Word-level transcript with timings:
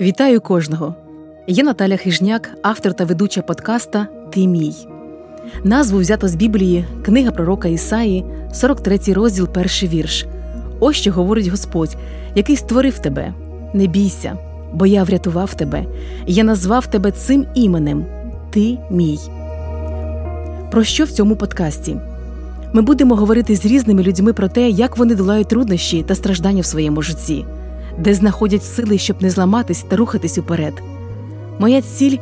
Вітаю 0.00 0.40
кожного! 0.40 0.94
Я 1.46 1.64
Наталя 1.64 1.96
Хижняк, 1.96 2.50
автор 2.62 2.94
та 2.94 3.04
ведуча 3.04 3.42
подкаста 3.42 4.06
Ти 4.32 4.46
мій. 4.46 4.74
Назву 5.64 5.98
взято 5.98 6.28
з 6.28 6.34
Біблії, 6.34 6.84
книга 7.04 7.30
пророка 7.30 7.68
Ісаї, 7.68 8.24
43 8.52 8.98
розділ, 9.12 9.48
перший 9.48 9.88
вірш. 9.88 10.26
Ось 10.80 10.96
що 10.96 11.12
говорить 11.12 11.46
Господь, 11.46 11.96
який 12.34 12.56
створив 12.56 12.98
тебе. 12.98 13.34
Не 13.74 13.86
бійся, 13.86 14.38
бо 14.72 14.86
я 14.86 15.04
врятував 15.04 15.54
тебе, 15.54 15.84
я 16.26 16.44
назвав 16.44 16.86
тебе 16.86 17.12
цим 17.12 17.46
іменем 17.54 18.06
Ти 18.50 18.78
мій. 18.90 19.18
Про 20.70 20.84
що 20.84 21.04
в 21.04 21.10
цьому 21.10 21.36
подкасті? 21.36 21.96
Ми 22.72 22.82
будемо 22.82 23.16
говорити 23.16 23.56
з 23.56 23.66
різними 23.66 24.02
людьми 24.02 24.32
про 24.32 24.48
те, 24.48 24.70
як 24.70 24.98
вони 24.98 25.14
долають 25.14 25.48
труднощі 25.48 26.02
та 26.02 26.14
страждання 26.14 26.62
в 26.62 26.66
своєму 26.66 27.02
житті, 27.02 27.44
де 27.98 28.14
знаходять 28.14 28.64
сили, 28.64 28.98
щоб 28.98 29.22
не 29.22 29.30
зламатись 29.30 29.82
та 29.82 29.96
рухатись 29.96 30.38
уперед. 30.38 30.82
Моя 31.58 31.82
ціль 31.82 32.16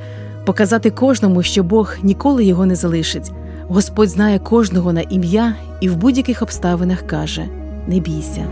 показати 0.47 0.91
кожному, 0.91 1.43
що 1.43 1.63
Бог 1.63 1.95
ніколи 2.03 2.45
його 2.45 2.67
не 2.67 2.75
залишить. 2.75 3.33
Господь 3.69 4.09
знає 4.09 4.39
кожного 4.39 4.93
на 4.93 5.01
ім'я 5.01 5.55
і 5.81 5.89
в 5.89 5.97
будь-яких 5.97 6.43
обставинах 6.43 7.03
каже: 7.03 7.49
не 7.87 8.01
бійся. 8.01 8.47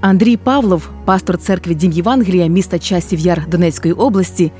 Андрій 0.00 0.36
Павлов, 0.36 0.88
пастор 1.04 1.38
церкви 1.38 1.74
Дім 1.74 1.92
Євангелія 1.92 2.46
міста 2.46 2.78
Часів 2.78 3.18
Яр 3.18 3.48
Донецької 3.48 3.94
області, 3.94 4.52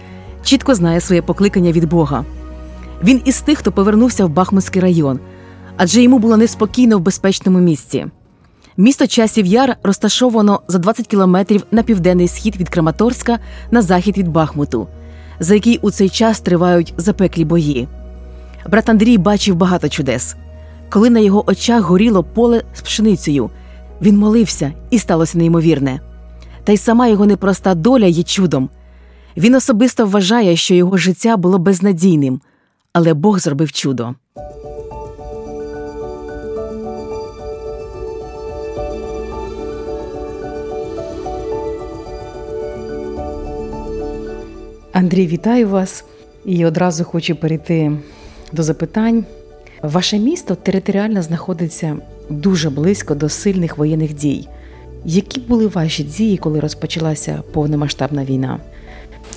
чітко 0.45 0.75
знає 0.75 1.01
своє 1.01 1.23
покликання 1.23 1.73
від 1.73 1.89
Бога. 1.89 2.25
Він 3.05 3.23
із 3.25 3.41
тих, 3.41 3.59
хто 3.59 3.73
повернувся 3.73 4.27
в 4.27 4.29
Бахмутський 4.29 4.83
район, 4.83 5.21
адже 5.77 6.03
йому 6.03 6.19
було 6.19 6.37
неспокійно 6.37 6.99
в 6.99 7.01
безпечному 7.01 7.59
місці. 7.59 8.07
Місто 8.77 9.07
Часів 9.07 9.47
Яр 9.47 9.77
розташовано 9.83 10.61
за 10.69 10.79
20 10.79 11.07
кілометрів 11.07 11.67
на 11.71 11.83
південний 11.83 12.29
схід 12.29 12.57
від 12.57 12.69
Краматорська 12.69 13.39
на 13.71 13.83
захід 13.83 14.19
від 14.19 14.29
Бахмуту, 14.29 14.89
за 15.41 15.55
який 15.55 15.79
у 15.79 15.91
цей 15.91 16.09
час 16.09 16.41
тривають 16.41 16.95
запеклі 16.97 17.45
бої. 17.45 17.89
Брат 18.71 18.89
Андрій 18.89 19.19
бачив 19.19 19.55
багато 19.57 19.89
чудес. 19.89 20.37
Коли 20.91 21.11
на 21.11 21.21
його 21.21 21.51
очах 21.51 21.83
горіло 21.83 22.25
поле 22.25 22.63
з 22.75 22.81
пшеницею, 22.81 23.51
він 24.03 24.19
молився 24.19 24.73
і 24.91 24.99
сталося 24.99 25.39
неймовірне. 25.39 26.01
Та 26.65 26.73
й 26.73 26.77
сама 26.77 27.07
його 27.07 27.27
непроста 27.27 27.75
доля 27.75 28.07
є 28.07 28.23
чудом. 28.23 28.69
Він 29.37 29.55
особисто 29.55 30.07
вважає, 30.07 30.57
що 30.57 30.75
його 30.75 30.97
життя 30.97 31.37
було 31.37 31.59
безнадійним, 31.59 32.41
але 32.93 33.15
Бог 33.15 33.39
зробив 33.39 33.73
чудо. 33.73 34.15
Андрій, 44.93 45.27
вітаю 45.27 45.69
вас 45.69 46.05
і 46.45 46.67
одразу 46.67 47.05
хочу 47.05 47.37
перейти 47.37 47.93
до 48.53 48.63
запитань. 48.63 49.25
Ваше 49.83 50.19
місто 50.19 50.55
територіально 50.55 51.23
знаходиться 51.23 51.97
дуже 52.31 52.71
близько 52.71 53.15
до 53.15 53.29
сильних 53.29 53.79
воєнних 53.79 54.15
дій. 54.15 54.49
Які 55.05 55.41
були 55.41 55.67
ваші 55.67 56.03
дії, 56.03 56.37
коли 56.37 56.61
розпочалася 56.61 57.43
повномасштабна 57.53 58.25
війна? 58.25 58.61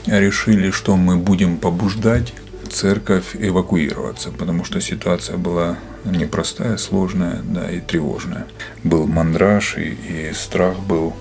Решили, 0.08 0.72
что 0.72 0.96
мы 0.96 1.18
будем 1.18 1.58
побуждать 1.58 2.34
церковь 2.76 3.36
эвакуироваться, 3.36 4.32
потому 4.32 4.66
что 4.66 4.82
ситуация 4.82 5.38
была 5.38 5.78
непростая, 6.04 6.76
сложная, 6.78 7.42
да, 7.42 7.72
и 7.72 7.80
тревожная. 7.80 8.48
Был 8.84 9.08
мандраж 9.08 9.78
и, 9.78 9.92
и 9.92 10.34
страх 10.34 10.78
был. 10.80 11.16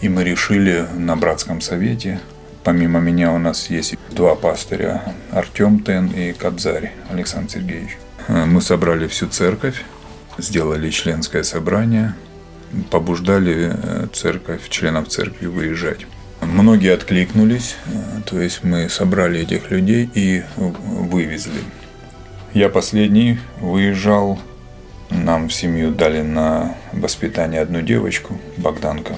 И 0.00 0.08
мы 0.08 0.22
решили 0.22 0.86
на 0.96 1.16
братском 1.16 1.60
совете, 1.60 2.20
помимо 2.62 3.00
меня 3.00 3.32
у 3.32 3.38
нас 3.38 3.68
есть 3.68 3.96
два 4.10 4.36
пастыря, 4.36 5.02
Артем 5.32 5.80
Тен 5.80 6.06
и 6.06 6.32
Кобзарь 6.32 6.92
Александр 7.10 7.50
Сергеевич. 7.50 7.98
Мы 8.28 8.60
собрали 8.60 9.08
всю 9.08 9.26
церковь, 9.26 9.82
сделали 10.38 10.90
членское 10.90 11.42
собрание, 11.42 12.14
побуждали 12.90 13.72
э, 13.74 14.06
церковь, 14.12 14.68
членов 14.68 15.08
церкви 15.08 15.46
выезжать. 15.46 16.06
Многие 16.42 16.92
откликнулись, 16.92 17.76
э, 17.86 18.20
то 18.26 18.40
есть 18.40 18.64
мы 18.64 18.88
собрали 18.88 19.40
этих 19.40 19.70
людей 19.70 20.10
и 20.12 20.42
вывезли. 20.56 21.60
Я 22.52 22.68
последний 22.68 23.38
выезжал, 23.60 24.40
нам 25.08 25.48
в 25.48 25.54
семью 25.54 25.92
дали 25.92 26.22
на 26.22 26.74
воспитание 26.92 27.60
одну 27.60 27.80
девочку, 27.80 28.38
Богданка. 28.56 29.14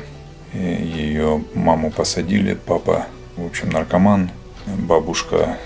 И 0.53 0.59
ее 0.59 1.43
маму 1.55 1.91
посадили, 1.91 2.55
папа, 2.55 3.07
в 3.37 3.47
общем, 3.47 3.71
наркоман. 3.71 4.31
Бабушка 4.67 5.57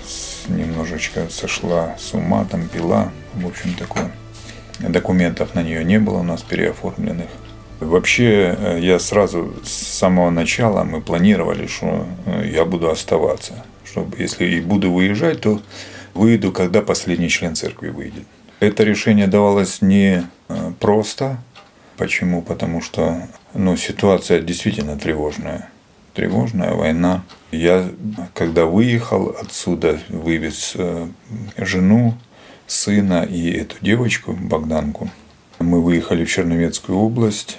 немножечко 0.49 1.29
сошла 1.29 1.97
с 1.99 2.15
ума, 2.15 2.47
там 2.49 2.69
пила, 2.69 3.11
в 3.35 3.47
общем, 3.47 3.75
такое. 3.75 4.11
Документов 4.79 5.55
на 5.55 5.63
нее 5.63 5.85
не 5.85 5.99
было 5.99 6.19
у 6.19 6.23
нас 6.23 6.43
переоформленных. 6.43 7.29
Вообще, 7.81 8.57
э, 8.59 8.79
я 8.83 8.99
сразу 8.99 9.55
с 9.63 9.71
самого 9.71 10.31
начала 10.31 10.83
мы 10.83 11.01
планировали, 11.01 11.67
что 11.67 12.07
э, 12.27 12.51
я 12.53 12.65
буду 12.65 12.91
оставаться. 12.91 13.65
Чтобы, 13.85 14.17
если 14.19 14.47
и 14.47 14.61
буду 14.61 14.93
выезжать, 14.93 15.43
то 15.43 15.63
выйду, 16.15 16.51
когда 16.51 16.83
последний 16.83 17.29
член 17.29 17.55
церкви 17.55 17.91
выйдет. 17.91 18.25
Это 18.59 18.83
решение 18.83 19.29
давалось 19.29 19.81
не 19.81 20.25
э, 20.49 20.73
просто. 20.81 21.39
Почему? 21.97 22.43
Потому 22.43 22.81
что 22.81 23.29
ну, 23.55 23.77
ситуация 23.77 24.41
действительно 24.41 24.99
тревожная. 24.99 25.71
Тревожная 26.15 26.75
война. 26.75 27.23
Я, 27.53 27.89
когда 28.35 28.67
выехал 28.67 29.37
отсюда, 29.41 30.01
вывез 30.09 30.77
жену, 31.57 32.15
сына 32.67 33.23
и 33.23 33.53
эту 33.53 33.77
девочку, 33.81 34.33
Богданку. 34.33 35.11
Мы 35.61 35.81
выехали 35.81 36.25
в 36.25 36.31
Черновецкую 36.31 36.99
область. 36.99 37.59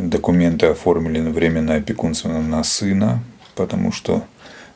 Документы 0.00 0.66
оформили 0.66 1.20
на 1.20 1.30
временное 1.30 1.78
опекунство 1.78 2.28
на 2.28 2.64
сына, 2.64 3.22
потому 3.54 3.92
что 3.92 4.24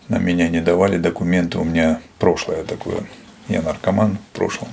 на 0.08 0.18
меня 0.18 0.48
не 0.48 0.60
давали 0.60 0.98
документы. 0.98 1.58
У 1.58 1.64
меня 1.64 2.00
прошлое 2.18 2.64
такое. 2.64 3.02
Я 3.48 3.62
наркоман 3.62 4.18
в 4.18 4.36
прошлом. 4.36 4.68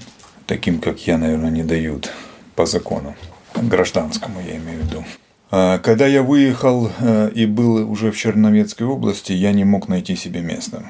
Таким, 0.45 0.79
как 0.79 1.07
я, 1.07 1.17
наверное, 1.17 1.51
не 1.51 1.63
дают 1.63 2.11
по 2.55 2.65
закону. 2.65 3.15
Гражданскому 3.55 4.39
я 4.41 4.57
имею 4.57 4.81
в 4.81 4.85
виду. 4.85 5.05
А 5.51 5.79
когда 5.79 6.05
я 6.05 6.21
выехал 6.21 6.91
э, 6.99 7.31
и 7.33 7.45
был 7.45 7.89
уже 7.91 8.11
в 8.11 8.17
Черновецкой 8.17 8.85
области, 8.85 9.31
я 9.31 9.51
не 9.51 9.63
мог 9.63 9.87
найти 9.87 10.15
себе 10.15 10.41
места. 10.41 10.83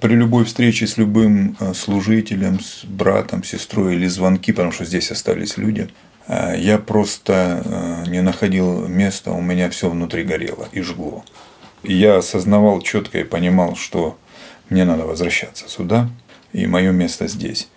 При 0.00 0.14
любой 0.14 0.44
встрече 0.44 0.86
с 0.86 0.96
любым 0.96 1.56
э, 1.60 1.74
служителем, 1.74 2.60
с 2.60 2.84
братом, 2.84 3.44
сестрой 3.44 3.96
или 3.96 4.06
звонки, 4.06 4.52
потому 4.52 4.72
что 4.72 4.84
здесь 4.84 5.10
остались 5.10 5.58
люди, 5.58 5.88
я 6.56 6.78
просто 6.78 7.62
э, 7.64 8.10
не 8.10 8.22
находил 8.22 8.86
места, 8.86 9.32
у 9.32 9.40
меня 9.40 9.70
все 9.70 9.90
внутри 9.90 10.24
горело 10.24 10.68
и 10.72 10.80
жгло. 10.80 11.24
Я 11.82 12.18
осознавал 12.18 12.80
четко 12.82 13.18
и 13.18 13.24
понимал, 13.24 13.76
что 13.76 14.18
мне 14.68 14.84
надо 14.84 15.04
возвращаться 15.06 15.68
сюда, 15.68 16.08
и 16.52 16.66
мое 16.66 16.92
место 16.92 17.26
здесь. 17.26 17.68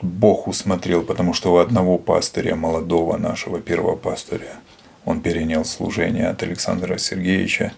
Бог 0.00 0.48
усмотрел, 0.48 1.02
потому 1.02 1.32
что 1.32 1.54
у 1.54 1.58
одного 1.58 1.96
пастыря, 1.96 2.56
молодого 2.56 3.16
нашего 3.16 3.60
первого 3.60 3.96
пастыря, 3.96 4.56
он 5.04 5.20
перенял 5.20 5.64
служение 5.64 6.28
от 6.28 6.42
Александра 6.42 6.98
Сергеевича. 6.98 7.72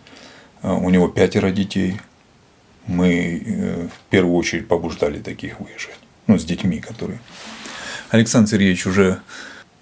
У 0.62 0.88
него 0.90 1.08
пятеро 1.08 1.50
детей– 1.50 2.00
мы 2.86 3.42
э, 3.44 3.88
в 3.88 4.10
первую 4.10 4.36
очередь 4.36 4.68
побуждали 4.68 5.20
таких 5.20 5.60
выезжать. 5.60 5.98
Ну, 6.26 6.38
с 6.38 6.44
детьми, 6.44 6.80
которые... 6.80 7.18
Александр 8.10 8.50
Сергеевич 8.50 8.86
уже 8.86 9.20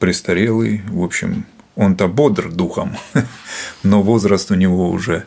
престарелый, 0.03 0.83
в 0.89 1.01
общем, 1.05 1.47
он-то 1.77 2.09
бодр 2.09 2.51
духом, 2.51 2.97
но 3.85 4.03
возраст 4.03 4.51
у 4.51 4.57
него 4.57 4.91
уже 4.91 5.27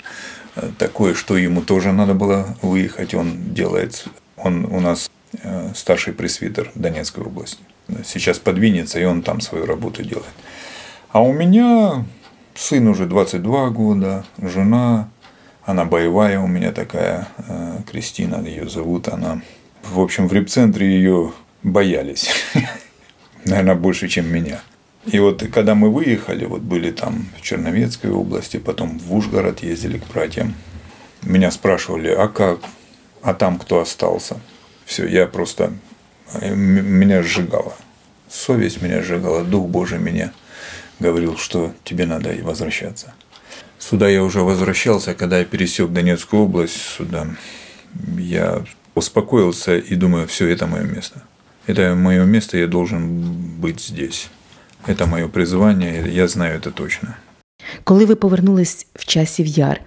э, 0.57 0.69
такой, 0.77 1.13
что 1.13 1.37
ему 1.37 1.61
тоже 1.61 1.93
надо 1.93 2.13
было 2.13 2.57
выехать. 2.61 3.13
Он 3.13 3.53
делает, 3.53 4.05
он 4.35 4.65
у 4.65 4.81
нас 4.81 5.09
э, 5.41 5.69
старший 5.73 6.11
пресвитер 6.11 6.71
Донецкой 6.75 7.23
области. 7.23 7.63
Сейчас 8.03 8.37
подвинется, 8.37 8.99
и 8.99 9.05
он 9.05 9.21
там 9.21 9.39
свою 9.39 9.65
работу 9.65 10.03
делает. 10.03 10.35
А 11.13 11.21
у 11.21 11.31
меня 11.31 12.05
сын 12.53 12.85
уже 12.89 13.05
22 13.05 13.69
года, 13.69 14.25
жена 14.37 15.07
она 15.63 15.85
боевая 15.85 16.41
у 16.41 16.47
меня 16.47 16.73
такая, 16.73 17.29
э, 17.37 17.77
Кристина 17.89 18.45
ее 18.45 18.67
зовут. 18.67 19.07
Она, 19.07 19.41
в 19.83 20.01
общем, 20.01 20.27
в 20.27 20.33
репцентре 20.33 20.85
ее 20.85 21.31
боялись. 21.63 22.29
Наверное, 23.45 23.75
больше, 23.75 24.07
чем 24.07 24.31
меня. 24.31 24.61
И 25.05 25.19
вот 25.19 25.43
когда 25.53 25.75
мы 25.75 25.91
выехали, 25.91 26.45
вот 26.45 26.61
были 26.61 26.91
там 26.91 27.27
в 27.37 27.41
Черновецкой 27.41 28.11
области, 28.11 28.57
потом 28.57 28.97
в 28.97 29.13
Ужгород 29.13 29.61
ездили 29.61 29.99
к 29.99 30.07
братьям, 30.07 30.55
меня 31.21 31.51
спрашивали, 31.51 32.09
а 32.09 32.27
как, 32.27 32.59
а 33.21 33.33
там 33.33 33.59
кто 33.59 33.79
остался? 33.79 34.39
Все, 34.85 35.07
я 35.07 35.27
просто, 35.27 35.73
э, 36.33 36.53
меня 36.55 37.21
сжигало 37.21 37.75
совесть 38.35 38.81
меня 38.81 39.01
сжигала, 39.01 39.43
Дух 39.43 39.67
Божий 39.67 39.99
меня 39.99 40.31
говорил, 40.99 41.37
что 41.37 41.73
тебе 41.83 42.05
надо 42.05 42.35
возвращаться. 42.41 43.13
Сюда 43.79 44.07
я 44.07 44.23
уже 44.23 44.41
возвращался, 44.41 45.13
когда 45.13 45.39
я 45.39 45.45
пересек 45.45 45.91
Донецкую 45.91 46.43
область 46.43 46.77
сюда. 46.77 47.27
Я 48.17 48.63
успокоился 48.93 49.77
и 49.77 49.95
думаю, 49.95 50.27
все, 50.27 50.47
это 50.47 50.67
мое 50.67 50.83
место. 50.83 51.21
Это 51.67 51.95
мое 51.95 52.25
место, 52.25 52.57
я 52.57 52.67
должен 52.67 53.21
быть 53.61 53.81
здесь. 53.81 54.29
Это 54.87 55.07
мое 55.07 55.27
призвание, 55.27 56.05
я 56.11 56.27
знаю 56.27 56.59
это 56.59 56.71
точно. 56.71 57.15
Коли 57.83 58.05
ви 58.05 58.15
повернулись 58.15 58.87
в 58.95 59.05
часів 59.05 59.45
яр, 59.45 59.81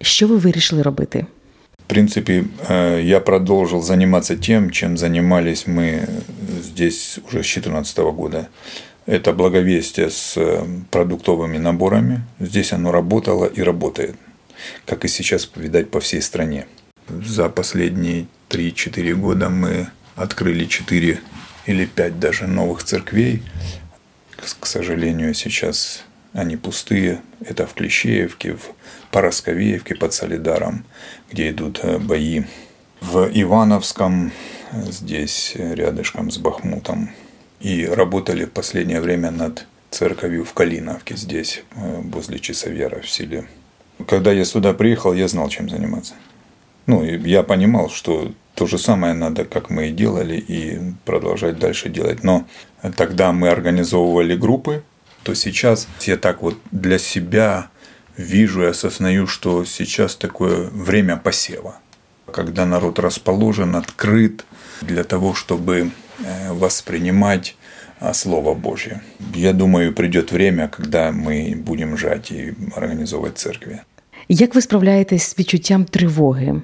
що 0.00 0.26
ви 0.26 0.36
вирішили 0.36 0.82
робити? 0.82 1.26
В 1.78 1.94
принципе, 1.94 2.44
э, 2.68 3.02
я 3.02 3.20
продолжил 3.20 3.82
заниматься 3.82 4.36
тем, 4.36 4.70
чем 4.70 4.96
занимались 4.96 5.66
мы 5.66 6.08
здесь 6.62 7.18
уже 7.18 7.42
с 7.42 7.54
2014 7.54 7.98
года. 7.98 8.46
Это 9.06 9.32
благовестие 9.32 10.08
с 10.08 10.38
э, 10.38 10.64
продуктовыми 10.90 11.58
наборами. 11.58 12.20
Здесь 12.40 12.72
оно 12.72 12.92
работало 12.92 13.46
и 13.46 13.62
работает, 13.62 14.14
как 14.86 15.04
и 15.04 15.08
сейчас, 15.08 15.50
видать, 15.56 15.90
по 15.90 15.98
всей 15.98 16.22
стране. 16.22 16.66
За 17.08 17.48
последние 17.48 18.26
3-4 18.48 19.14
года 19.14 19.48
мы 19.50 19.88
открыли 20.16 20.66
4 20.66 21.20
или 21.66 21.84
5 21.86 22.18
даже 22.18 22.46
новых 22.46 22.84
церквей. 22.84 23.42
К 24.60 24.66
сожалению, 24.66 25.34
сейчас 25.34 26.04
они 26.32 26.56
пустые. 26.56 27.20
Это 27.40 27.66
в 27.66 27.74
Клещеевке, 27.74 28.54
в 28.54 28.72
Поросковеевке 29.10 29.94
под 29.94 30.14
Солидаром, 30.14 30.84
где 31.30 31.50
идут 31.50 31.80
э, 31.82 31.98
бои. 31.98 32.42
В 33.00 33.28
Ивановском, 33.32 34.32
здесь 34.72 35.54
рядышком 35.56 36.30
с 36.30 36.38
Бахмутом. 36.38 37.10
И 37.60 37.84
работали 37.84 38.44
в 38.44 38.50
последнее 38.50 39.00
время 39.00 39.30
над 39.30 39.66
церковью 39.90 40.44
в 40.44 40.52
Калиновке, 40.54 41.16
здесь, 41.16 41.62
э, 41.74 42.00
возле 42.04 42.38
Часовера 42.38 43.00
в 43.00 43.08
селе. 43.08 43.46
Когда 44.08 44.32
я 44.32 44.44
сюда 44.44 44.72
приехал, 44.72 45.12
я 45.12 45.28
знал, 45.28 45.48
чем 45.48 45.68
заниматься. 45.68 46.14
Ну, 46.86 47.04
я 47.04 47.42
понимал, 47.42 47.90
что 47.90 48.32
то 48.54 48.66
же 48.66 48.78
самое 48.78 49.14
надо, 49.14 49.44
как 49.44 49.70
мы 49.70 49.88
и 49.88 49.92
делали, 49.92 50.36
и 50.36 50.78
продолжать 51.04 51.58
дальше 51.58 51.88
делать. 51.88 52.22
Но 52.22 52.46
тогда 52.96 53.32
мы 53.32 53.48
организовывали 53.48 54.36
группы, 54.36 54.82
то 55.22 55.34
сейчас 55.34 55.88
я 56.02 56.16
так 56.16 56.42
вот 56.42 56.56
для 56.70 56.98
себя 56.98 57.68
вижу 58.16 58.62
и 58.62 58.66
осознаю, 58.66 59.26
что 59.26 59.64
сейчас 59.64 60.16
такое 60.16 60.68
время 60.70 61.16
посева, 61.16 61.78
когда 62.30 62.66
народ 62.66 62.98
расположен, 62.98 63.76
открыт 63.76 64.44
для 64.80 65.04
того, 65.04 65.34
чтобы 65.34 65.90
э, 66.24 66.52
воспринимать 66.52 67.56
а, 68.00 68.14
Слово 68.14 68.54
Божье. 68.54 69.00
Я 69.34 69.52
думаю, 69.52 69.94
придет 69.94 70.32
время, 70.32 70.68
когда 70.68 71.12
мы 71.12 71.54
будем 71.56 71.96
жать 71.96 72.32
и 72.32 72.54
организовывать 72.76 73.38
церкви. 73.38 73.80
Як 74.28 74.54
ви 74.54 74.60
справляєтесь 74.60 75.22
з 75.22 75.38
відчуттям 75.38 75.84
тривоги, 75.84 76.62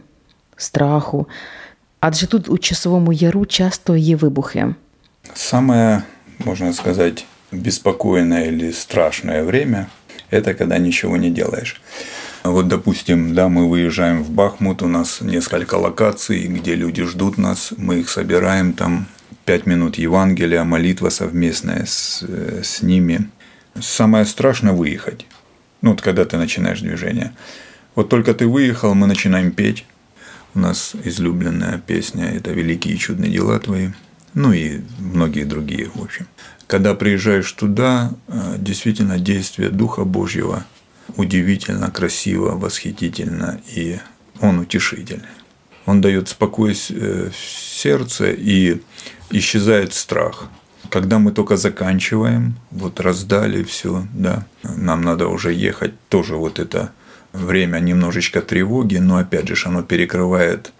страху? 0.56 1.26
Адже 2.00 2.26
тут 2.26 2.48
у 2.48 2.58
часовому 2.58 3.12
яру 3.12 3.46
часто 3.46 3.96
є 3.96 4.16
вибухи. 4.16 4.74
Самое, 5.34 6.02
можно 6.38 6.72
сказать, 6.72 7.26
беспокойное 7.52 8.48
или 8.48 8.72
страшное 8.72 9.42
время– 9.42 9.86
это 10.30 10.54
когда 10.54 10.78
ничего 10.78 11.16
не 11.16 11.30
делаешь. 11.30 11.80
Вот, 12.44 12.68
допустим, 12.68 13.34
да, 13.34 13.48
мы 13.48 13.68
выезжаем 13.68 14.22
в 14.22 14.30
Бахмут, 14.30 14.82
у 14.82 14.88
нас 14.88 15.20
несколько 15.20 15.74
локаций, 15.74 16.46
где 16.46 16.76
люди 16.76 17.02
ждут 17.04 17.38
нас, 17.38 17.72
мы 17.76 18.00
их 18.00 18.08
собираем, 18.08 18.72
там 18.72 19.06
пять 19.44 19.66
минут 19.66 19.98
Евангелия, 19.98 20.64
молитва 20.64 21.10
совместная 21.10 21.84
с, 21.84 22.22
с 22.62 22.82
ними. 22.82 23.28
Самое 23.80 24.24
страшное– 24.24 24.72
выехать. 24.74 25.26
Ну, 25.82 25.90
вот 25.90 26.00
когда 26.00 26.24
ты 26.24 26.36
начинаешь 26.36 26.80
движение. 26.80 27.32
Вот 27.94 28.08
только 28.08 28.34
ты 28.34 28.46
выехал, 28.46 28.94
мы 28.94 29.06
начинаем 29.06 29.50
петь. 29.50 29.84
У 30.54 30.58
нас 30.60 30.94
излюбленная 31.04 31.78
песня– 31.78 32.30
это 32.36 32.52
«Великие 32.52 32.94
и 32.94 32.98
чудные 32.98 33.30
дела 33.30 33.58
твои». 33.58 33.90
Ну 34.34 34.52
и 34.52 34.80
многие 34.98 35.44
другие, 35.44 35.90
в 35.94 36.02
общем. 36.02 36.26
Когда 36.66 36.94
приезжаешь 36.94 37.50
туда, 37.52 38.12
э, 38.28 38.56
действительно 38.58 39.18
действие 39.18 39.70
Духа 39.70 40.04
Божьего 40.04 40.64
удивительно, 41.16 41.90
красиво, 41.90 42.50
восхитительно, 42.50 43.60
и 43.74 43.98
он 44.40 44.58
утешительный. 44.58 45.24
Он 45.86 46.00
дает 46.00 46.28
спокойствие 46.28 47.00
э, 47.00 47.30
в 47.30 47.36
сердце 47.36 48.30
и 48.30 48.82
исчезает 49.30 49.94
страх. 49.94 50.48
Когда 50.90 51.18
мы 51.18 51.32
только 51.32 51.56
заканчиваем, 51.56 52.56
вот 52.70 53.00
раздали 53.00 53.62
все, 53.62 54.06
да, 54.12 54.46
нам 54.62 55.02
надо 55.02 55.28
уже 55.28 55.52
ехать, 55.52 55.92
тоже 56.08 56.36
вот 56.36 56.58
это 56.58 56.92
время 57.33 57.79
немножечко 57.79 58.41
тревоги, 58.41 58.97
но 58.97 59.17
опять 59.17 59.47
же 59.47 59.67
оно 59.67 59.83
перекрывает 59.83 60.71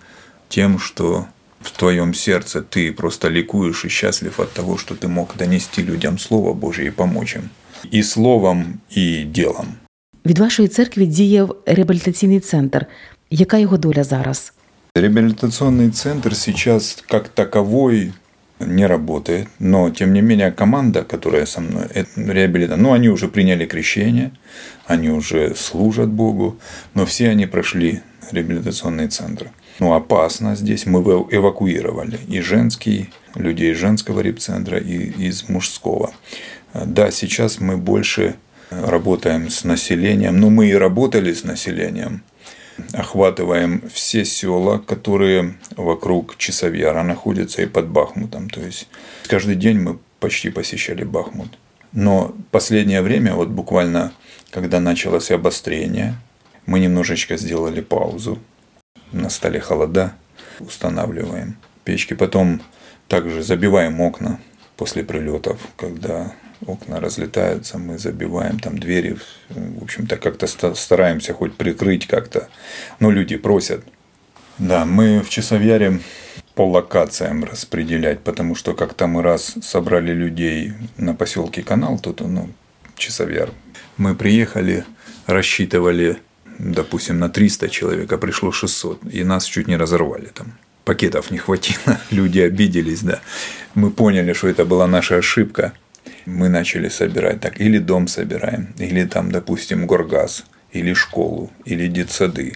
тем, 0.50 0.80
что 0.80 1.28
в 1.62 1.72
твоем 1.72 2.14
сердце 2.14 2.62
ты 2.62 2.92
просто 2.92 3.30
ликуешь 3.30 3.86
и 3.86 3.90
счастлив 3.90 4.40
от 4.40 4.54
того, 4.54 4.78
что 4.78 4.96
ты 4.96 5.08
мог 5.08 5.36
донести 5.38 5.82
людям 5.82 6.20
Слово 6.20 6.54
Божье 6.54 6.88
и 6.88 6.92
помочь 6.92 7.36
им. 7.36 7.50
И 7.92 8.04
словом, 8.04 8.80
и 8.98 9.24
делом. 9.24 9.68
Від 10.26 10.40
вашої 10.40 10.68
церкви 10.68 11.06
діяв 11.06 11.56
реабілітаційний 11.66 12.40
центр. 12.40 12.86
Яка 13.30 13.58
його 13.58 13.78
доля 13.78 14.04
зараз? 14.04 14.54
Реабилитационный 14.96 15.90
центр 15.90 16.36
сейчас 16.36 17.04
как 17.10 17.30
таковой 17.30 18.14
не 18.61 18.87
работает, 18.87 19.49
но 19.59 19.91
тем 19.91 20.13
не 20.13 20.21
менее 20.21 20.51
команда, 20.51 21.05
которая 21.05 21.47
со 21.47 21.61
мной, 21.61 21.87
реабилита, 22.17 22.77
ну 22.77 22.93
они 22.93 23.09
уже 23.09 23.29
приняли 23.29 23.67
крещение, 23.67 24.33
они 24.87 25.11
уже 25.11 25.55
служат 25.55 26.09
Богу, 26.09 26.59
но 26.95 27.07
все 27.07 27.29
они 27.31 27.47
прошли 27.47 28.03
реабилитационный 28.31 29.09
центр. 29.09 29.51
Ну, 29.81 29.95
опасно 29.95 30.57
здесь. 30.57 30.87
Мы 30.87 31.01
эвакуировали 31.01 32.19
и 32.29 32.41
женский, 32.41 33.11
людей 33.35 33.73
из 33.73 33.79
женского 33.79 34.21
репцентра, 34.21 34.79
и 34.79 35.27
из 35.29 35.49
мужского. 35.49 36.11
Да, 36.75 37.11
сейчас 37.11 37.61
мы 37.61 37.77
больше 37.77 38.35
работаем 38.71 39.51
с 39.51 39.65
населением. 39.65 40.39
Ну, 40.39 40.51
мы 40.51 40.69
и 40.69 40.75
работали 40.75 41.33
с 41.33 41.45
населением. 41.45 42.23
Охватываем 42.93 43.83
все 43.93 44.25
села, 44.25 44.79
которые 44.79 45.55
вокруг 45.77 46.37
Часовьяра 46.37 47.03
находятся 47.03 47.63
и 47.63 47.67
под 47.67 47.89
Бахмутом. 47.89 48.49
То 48.51 48.61
есть 48.61 48.89
каждый 49.27 49.55
день 49.55 49.79
мы 49.79 49.99
почти 50.21 50.51
посещали 50.51 51.05
Бахмут. 51.05 51.59
Но 51.93 52.35
последнее 52.51 53.03
время, 53.03 53.35
вот 53.35 53.49
буквально 53.49 54.13
когда 54.51 54.81
началось 54.81 55.31
обострение, 55.31 56.15
мы 56.67 56.81
немножечко 56.81 57.37
сделали 57.37 57.81
паузу 57.81 58.39
на 59.13 59.31
столе 59.31 59.61
холода, 59.61 60.15
устанавливаем 60.61 61.57
печки. 61.85 62.15
Потом 62.15 62.61
также 63.09 63.43
забиваем 63.43 64.01
окна 64.01 64.39
после 64.79 65.05
прилетов, 65.05 65.61
когда 65.77 66.33
окна 66.67 67.01
разлетаются, 67.01 67.79
мы 67.79 67.99
забиваем 67.99 68.59
там 68.59 68.79
двери, 68.79 69.19
в 69.51 69.83
общем-то 69.83 70.17
как-то 70.17 70.47
стараемся 70.75 71.35
хоть 71.35 71.55
прикрыть 71.57 72.07
как-то, 72.07 72.49
но 73.01 73.11
люди 73.11 73.37
просят. 73.37 73.85
Да, 74.57 74.87
мы 74.87 75.21
в 75.21 75.29
Часовьяре 75.29 76.01
по 76.55 76.67
локациям 76.67 77.45
распределять, 77.45 78.21
потому 78.21 78.55
что 78.55 78.75
как-то 78.75 79.07
мы 79.07 79.23
раз 79.23 79.55
собрали 79.63 80.13
людей 80.13 80.73
на 80.97 81.15
поселке 81.15 81.63
Канал, 81.63 81.99
тут, 81.99 82.21
ну, 82.21 82.49
Часовьяр. 82.97 83.51
Мы 83.97 84.15
приехали, 84.15 84.85
рассчитывали 85.27 86.19
допустим, 86.59 87.19
на 87.19 87.29
300 87.29 87.69
человек, 87.69 88.13
а 88.13 88.19
пришло 88.19 88.51
600, 88.53 89.01
и 89.13 89.25
нас 89.25 89.45
чуть 89.45 89.69
не 89.69 89.77
разорвали 89.77 90.27
там. 90.27 90.55
Пакетов 90.89 91.31
не 91.31 91.37
хватило, 91.37 92.01
люди 92.11 92.39
обиделись, 92.41 93.03
да. 93.03 93.21
Мы 93.75 93.91
поняли, 93.91 94.33
что 94.33 94.49
это 94.49 94.65
была 94.65 94.87
наша 94.87 95.17
ошибка. 95.17 95.75
Мы 96.25 96.49
начали 96.49 96.89
собирать 96.89 97.41
так, 97.43 97.61
или 97.61 97.77
дом 97.77 98.09
собираем, 98.09 98.69
или 98.79 99.05
там, 99.05 99.31
допустим, 99.31 99.87
горгаз, 99.87 100.47
или 100.73 100.95
школу, 100.95 101.51
или 101.67 101.89
детсады 101.89 102.55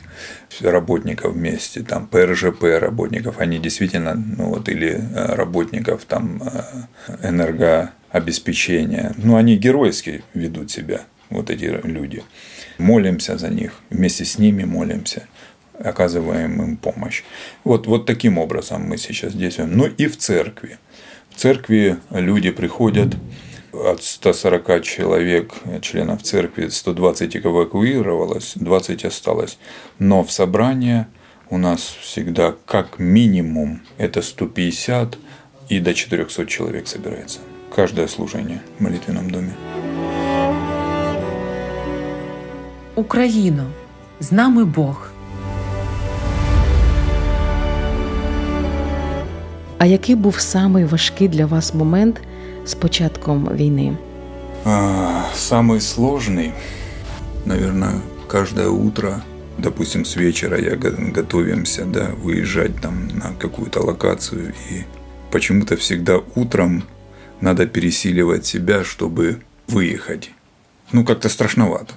работников 0.63 1.35
вместе, 1.35 1.83
там 1.83 2.07
ПРЖП 2.07 2.63
работников, 2.81 3.39
они 3.39 3.59
действительно, 3.59 4.15
ну 4.15 4.47
вот, 4.47 4.67
или 4.71 4.93
э, 4.93 5.35
работников 5.35 6.07
там 6.07 6.43
э, 6.43 7.29
энергообеспечения, 7.29 9.13
ну 9.19 9.37
они 9.37 9.59
геройски 9.59 10.25
ведут 10.33 10.71
себя, 10.71 11.03
вот 11.29 11.51
эти 11.51 11.65
люди 11.65 12.23
молимся 12.79 13.39
за 13.39 13.49
них, 13.49 13.73
вместе 13.91 14.25
с 14.25 14.39
ними 14.39 14.65
молимся, 14.65 15.27
оказываем 15.79 16.63
им 16.63 16.77
помощь. 16.77 17.23
Вот, 17.65 17.87
вот 17.87 18.07
таким 18.07 18.39
образом 18.39 18.83
мы 18.83 18.99
сейчас 18.99 19.35
действуем. 19.35 19.77
Но 19.77 19.87
и 19.87 20.07
в 20.07 20.17
церкви. 20.17 20.79
В 21.31 21.37
церкви 21.37 21.97
люди 22.11 22.51
приходят, 22.51 23.17
от 23.73 24.03
140 24.03 24.83
человек, 24.83 25.55
членов 25.81 26.23
церкви, 26.23 26.69
120 26.69 27.37
эвакуировалось, 27.37 28.53
20 28.57 29.05
осталось. 29.05 29.59
Но 29.99 30.23
в 30.25 30.31
собрание 30.31 31.07
у 31.49 31.59
нас 31.59 31.81
всегда 32.01 32.55
как 32.67 32.99
минимум 32.99 33.81
это 33.97 34.21
150 34.21 35.17
и 35.71 35.81
до 35.81 35.95
400 35.95 36.47
человек 36.47 36.87
собирается. 36.87 37.41
каждое 37.75 38.09
служение 38.09 38.61
в 38.79 38.83
молитвенном 38.83 39.31
доме. 39.31 39.53
Україно, 42.95 43.71
з 44.21 44.33
нами 44.33 44.65
Бог. 44.65 45.12
А 49.83 49.87
який 49.87 50.15
був 50.15 50.41
самий 50.41 50.85
важкий 50.85 51.29
для 51.29 51.47
вас 51.47 51.75
момент 51.75 52.21
з 52.65 52.75
початком 52.75 53.49
війни? 53.57 53.97
А, 54.65 55.23
самый 55.37 55.81
сложный, 55.81 56.53
наверное, 57.47 57.95
каждое 58.27 58.69
утро, 58.69 59.23
допустим, 59.59 60.05
с 60.05 60.17
вечера 60.17 60.59
я 60.59 60.77
го- 60.77 61.13
готовимся, 61.15 61.85
да, 61.85 62.09
выезжать 62.25 62.81
там 62.81 63.09
на 63.15 63.33
какую-то 63.39 63.81
локацию, 63.81 64.53
и 64.73 64.85
почему-то 65.31 65.75
всегда 65.75 66.21
утром 66.37 66.83
надо 67.41 67.67
пересиливать 67.67 68.47
себя, 68.47 68.85
чтобы 68.85 69.37
выехать. 69.69 70.31
Ну, 70.93 71.05
как-то 71.05 71.29
страшновато. 71.29 71.95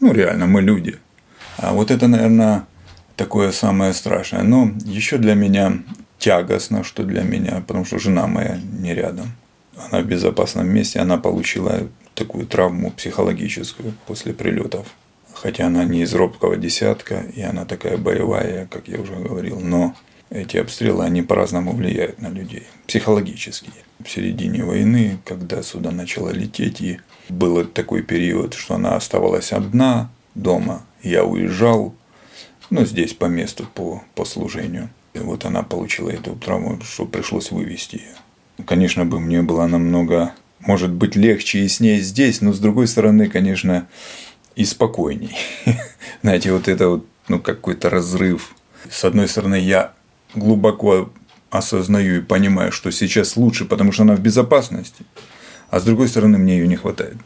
Ну, 0.00 0.12
реально, 0.12 0.46
мы 0.46 0.62
люди. 0.62 0.94
А 1.58 1.72
вот 1.72 1.90
это, 1.90 2.06
наверное, 2.08 2.60
такое 3.16 3.52
самое 3.52 3.92
страшное. 3.92 4.42
Но 4.44 4.70
еще 4.94 5.18
для 5.18 5.34
меня 5.34 5.72
тягостно, 6.24 6.84
что 6.84 7.02
для 7.02 7.22
меня, 7.22 7.62
потому 7.66 7.84
что 7.84 7.98
жена 7.98 8.26
моя 8.26 8.58
не 8.80 8.94
рядом. 8.94 9.32
Она 9.76 10.00
в 10.00 10.06
безопасном 10.06 10.66
месте, 10.66 10.98
она 11.00 11.18
получила 11.18 11.86
такую 12.14 12.46
травму 12.46 12.90
психологическую 12.92 13.92
после 14.06 14.32
прилетов. 14.32 14.86
Хотя 15.34 15.66
она 15.66 15.84
не 15.84 16.00
из 16.00 16.14
робкого 16.14 16.56
десятка, 16.56 17.24
и 17.36 17.42
она 17.42 17.66
такая 17.66 17.98
боевая, 17.98 18.66
как 18.70 18.88
я 18.88 19.00
уже 19.00 19.14
говорил, 19.16 19.60
но 19.60 19.94
эти 20.30 20.56
обстрелы, 20.56 21.04
они 21.04 21.20
по-разному 21.20 21.72
влияют 21.72 22.22
на 22.22 22.28
людей, 22.28 22.66
психологически. 22.86 23.70
В 24.02 24.08
середине 24.08 24.64
войны, 24.64 25.18
когда 25.26 25.62
сюда 25.62 25.90
начало 25.90 26.30
лететь, 26.30 26.80
и 26.80 27.00
был 27.28 27.66
такой 27.66 28.00
период, 28.00 28.54
что 28.54 28.76
она 28.76 28.96
оставалась 28.96 29.52
одна 29.52 30.10
дома, 30.34 30.86
я 31.02 31.22
уезжал, 31.26 31.94
ну, 32.70 32.86
здесь 32.86 33.12
по 33.12 33.26
месту, 33.26 33.66
по, 33.74 34.02
по 34.14 34.24
служению. 34.24 34.88
И 35.14 35.18
вот 35.20 35.44
она 35.44 35.62
получила 35.62 36.10
эту 36.10 36.34
травму, 36.34 36.80
что 36.82 37.06
пришлось 37.06 37.50
вывести 37.50 37.96
ее. 37.96 38.64
Конечно 38.66 39.04
бы 39.04 39.20
мне 39.20 39.42
было 39.42 39.66
намного, 39.66 40.34
может 40.60 40.90
быть, 40.90 41.16
легче 41.16 41.60
и 41.60 41.68
с 41.68 41.80
ней 41.80 42.00
здесь, 42.00 42.40
но 42.40 42.52
с 42.52 42.58
другой 42.58 42.86
стороны, 42.88 43.28
конечно, 43.28 43.88
и 44.56 44.64
спокойней. 44.64 45.36
Знаете, 46.22 46.52
вот 46.52 46.68
это 46.68 46.88
вот, 46.88 47.06
ну, 47.28 47.40
какой-то 47.40 47.90
разрыв. 47.90 48.54
С 48.90 49.04
одной 49.04 49.28
стороны, 49.28 49.56
я 49.56 49.92
глубоко 50.34 51.10
осознаю 51.50 52.18
и 52.18 52.24
понимаю, 52.24 52.72
что 52.72 52.90
сейчас 52.90 53.36
лучше, 53.36 53.64
потому 53.64 53.92
что 53.92 54.02
она 54.02 54.16
в 54.16 54.20
безопасности, 54.20 55.04
а 55.70 55.80
с 55.80 55.84
другой 55.84 56.08
стороны, 56.08 56.38
мне 56.38 56.58
ее 56.58 56.66
не 56.66 56.76
хватает. 56.76 57.16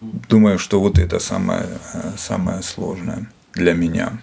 Думаю, 0.00 0.58
что 0.58 0.80
вот 0.80 0.98
это 0.98 1.18
самое, 1.18 1.66
э, 1.94 2.12
самое 2.16 2.62
сложное 2.62 3.30
для 3.54 3.72
меня. 3.72 4.20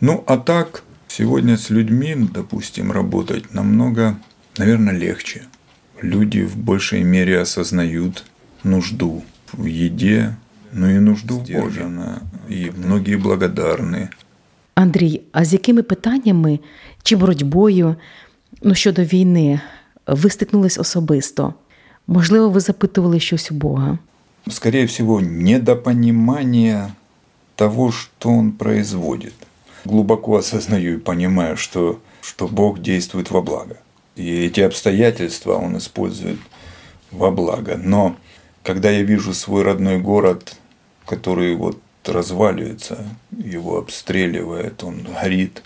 Ну, 0.00 0.22
а 0.26 0.36
так, 0.36 0.82
сегодня 1.16 1.56
с 1.56 1.70
людьми, 1.70 2.16
допустим, 2.34 2.92
работать 2.92 3.54
намного, 3.54 4.16
наверное, 4.58 4.94
легче. 4.94 5.42
Люди 6.02 6.42
в 6.42 6.56
большей 6.56 7.04
мере 7.04 7.40
осознают 7.40 8.24
нужду 8.64 9.22
в 9.52 9.64
еде, 9.66 10.36
ну 10.72 10.88
и 10.90 10.98
нужду 10.98 11.38
в 11.38 11.48
Божьей. 11.48 11.86
И 12.48 12.72
многие 12.76 13.16
благодарны. 13.16 14.08
Андрій, 14.74 15.20
а 15.32 15.44
з 15.44 15.52
якими 15.52 15.82
питаннями 15.82 16.58
чи 17.02 17.16
боротьбою 17.16 17.96
ну, 18.62 18.74
щодо 18.74 19.02
війни 19.02 19.60
ви 20.06 20.30
стикнулись 20.30 20.78
особисто? 20.78 21.54
Можливо, 22.06 22.50
ви 22.50 22.60
запитували 22.60 23.20
щось 23.20 23.50
у 23.50 23.54
Бога? 23.54 23.98
Скорее 24.50 24.86
всего, 24.86 25.20
недопонимание 25.20 26.92
того, 27.54 27.92
что 27.92 28.30
он 28.30 28.52
производит. 28.52 29.34
Глубоко 29.84 30.36
осознаю 30.36 30.94
и 30.94 31.00
понимаю, 31.00 31.56
что, 31.56 32.00
что 32.22 32.48
Бог 32.48 32.80
действует 32.80 33.30
во 33.30 33.42
благо. 33.42 33.78
И 34.16 34.44
эти 34.44 34.60
обстоятельства 34.60 35.54
он 35.54 35.76
использует 35.76 36.38
во 37.10 37.30
благо. 37.30 37.76
Но 37.76 38.16
когда 38.62 38.90
я 38.90 39.02
вижу 39.02 39.34
свой 39.34 39.62
родной 39.62 39.98
город, 39.98 40.56
который 41.06 41.54
вот 41.54 41.78
разваливается, 42.04 43.04
его 43.30 43.78
обстреливает, 43.78 44.82
он 44.84 45.06
горит, 45.20 45.62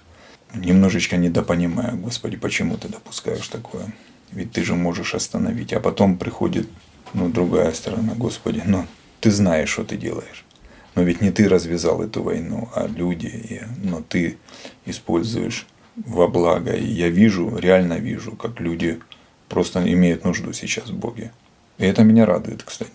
немножечко 0.55 1.17
недопонимаю, 1.17 1.97
Господи, 1.99 2.37
почему 2.37 2.77
ты 2.77 2.89
допускаешь 2.89 3.49
такое? 3.49 3.93
Ведь 4.33 4.53
ты 4.53 4.65
же 4.65 4.75
можешь 4.75 5.15
остановить. 5.15 5.73
А 5.73 5.81
потом 5.81 6.19
приходит 6.19 6.69
ну, 7.15 7.29
другая 7.29 7.73
сторона, 7.73 8.15
Господи, 8.15 8.63
но 8.67 8.87
ты 9.21 9.31
знаешь, 9.31 9.71
что 9.71 9.85
ты 9.85 9.97
делаешь. 9.97 10.45
Но 10.98 11.04
ведь 11.04 11.22
не 11.22 11.32
ты 11.32 11.48
развязал 11.50 12.04
эту 12.04 12.24
войну, 12.24 12.70
а 12.76 12.88
люди, 12.88 13.28
и, 13.28 13.62
но 13.84 14.02
ты 14.02 14.38
используешь 14.86 15.66
во 15.96 16.28
благо. 16.28 16.72
И 16.72 16.86
я 16.86 17.10
вижу, 17.10 17.58
реально 17.58 18.00
вижу, 18.00 18.32
как 18.32 18.60
люди 18.60 19.00
просто 19.50 19.80
имеют 19.80 20.26
нужду 20.26 20.54
сейчас 20.54 20.90
в 20.90 20.96
Боге. 20.96 21.32
И 21.80 21.86
это 21.86 22.04
меня 22.04 22.26
радует, 22.26 22.64
кстати. 22.64 22.92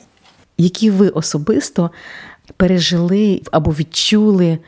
Які 0.58 0.90
ви 0.90 1.08
особисто 1.08 1.90
пережили 2.56 3.42
або 3.50 3.70
відчули 3.70 4.58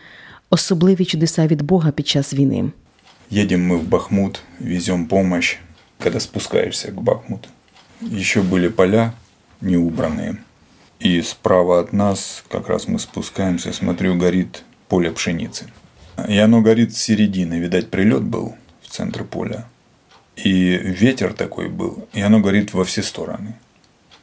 особливі 0.51 1.05
чудеса 1.05 1.47
від 1.47 1.63
Бога 1.63 1.91
під 1.91 2.09
час 2.09 2.35
війни? 2.35 2.71
Едем 3.33 3.73
мы 3.73 3.77
в 3.77 3.83
Бахмут, 3.83 4.43
везем 4.59 5.07
помощь, 5.07 5.59
когда 6.03 6.21
спускаешься 6.21 6.89
к 6.89 7.01
Бахмуту. 7.01 7.49
Еще 8.03 8.43
были 8.43 8.69
поля 8.69 9.13
неубранные. 9.61 10.37
И 11.00 11.22
справа 11.22 11.82
от 11.82 11.94
нас, 11.94 12.44
как 12.50 12.70
раз 12.70 12.88
мы 12.88 13.00
спускаемся, 13.00 13.74
смотрю, 13.74 14.16
горит 14.16 14.64
поле 14.88 15.12
пшеницы. 15.12 15.68
И 16.28 16.38
оно 16.38 16.62
горит 16.62 16.96
с 16.96 17.02
середины. 17.02 17.56
Видать, 17.56 17.90
прилет 17.90 18.24
был 18.24 18.56
в 18.82 18.90
центр 18.90 19.24
поля. 19.24 19.68
И 20.36 20.78
ветер 20.78 21.34
такой 21.34 21.70
был, 21.70 22.08
и 22.14 22.22
оно 22.22 22.40
горит 22.40 22.74
во 22.74 22.84
все 22.84 23.04
стороны. 23.04 23.56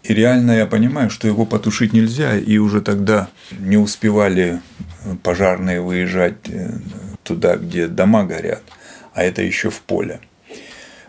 И 0.02 0.14
реально 0.14 0.52
я 0.52 0.67
понимаю, 0.67 1.11
что 1.11 1.29
его 1.29 1.47
потушить 1.47 1.93
нельзя, 1.93 2.37
и 2.37 2.59
уже 2.59 2.81
тогда 2.81 3.29
не 3.52 3.76
успевали 3.76 4.61
пожарные 5.23 5.81
выезжать 5.81 6.49
э, 6.49 6.73
туда, 7.23 7.57
где 7.57 7.87
дома 7.87 8.25
горят, 8.25 8.62
а 9.14 9.23
это 9.23 9.43
еще 9.43 9.71
в 9.71 9.81
поле. 9.83 10.21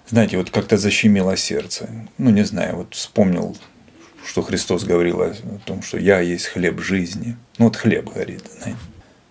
Знаете, 0.07 0.37
вот 0.37 0.51
как-то 0.51 0.77
защемило 0.77 1.35
сердце. 1.35 1.89
Ну, 2.19 2.29
не 2.29 2.43
знаю, 2.43 2.77
вот 2.77 2.93
вспомнил, 2.93 3.57
что 4.25 4.41
Христос 4.41 4.83
говорил 4.83 5.21
о 5.21 5.33
том, 5.65 5.81
что 5.81 5.97
«я 5.97 6.19
есть 6.19 6.47
хлеб 6.47 6.79
жизни». 6.81 7.35
Ну, 7.57 7.65
вот 7.65 7.75
хлеб 7.75 8.13
горит. 8.13 8.43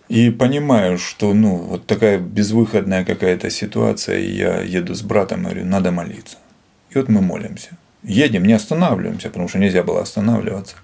И 0.09 0.29
понимаю, 0.29 0.97
что 0.97 1.33
ну, 1.33 1.55
вот 1.55 1.87
такая 1.87 2.19
безвыходная 2.19 3.03
какая-то 3.05 3.49
ситуация, 3.49 4.19
и 4.19 4.31
я 4.31 4.61
еду 4.61 4.93
с 4.93 5.01
братом, 5.01 5.43
говорю, 5.43 5.65
надо 5.65 5.91
молиться. 5.91 6.37
И 6.91 6.97
вот 6.97 7.09
мы 7.09 7.21
молимся. 7.21 7.77
Едем, 8.03 8.43
не 8.45 8.53
останавливаемся, 8.53 9.29
потому 9.29 9.47
что 9.47 9.59
нельзя 9.59 9.81
было 9.83 10.01
останавливаться. 10.01 10.75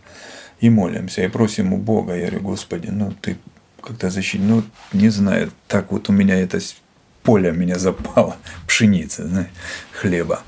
И 0.61 0.69
молимся, 0.69 1.23
и 1.23 1.27
просим 1.27 1.73
у 1.73 1.77
Бога. 1.77 2.15
Я 2.15 2.27
говорю, 2.27 2.41
Господи, 2.41 2.89
ну 2.89 3.13
ты 3.21 3.37
как-то 3.81 4.09
защити, 4.09 4.43
ну 4.43 4.63
не 4.93 5.09
знаю, 5.09 5.51
так 5.67 5.91
вот 5.91 6.09
у 6.09 6.13
меня 6.13 6.39
это 6.39 6.59
поле 7.23 7.51
меня 7.51 7.77
запало, 7.77 8.35
пшеницы, 8.67 9.27
знаете, 9.27 9.51
хлеба. 9.91 10.41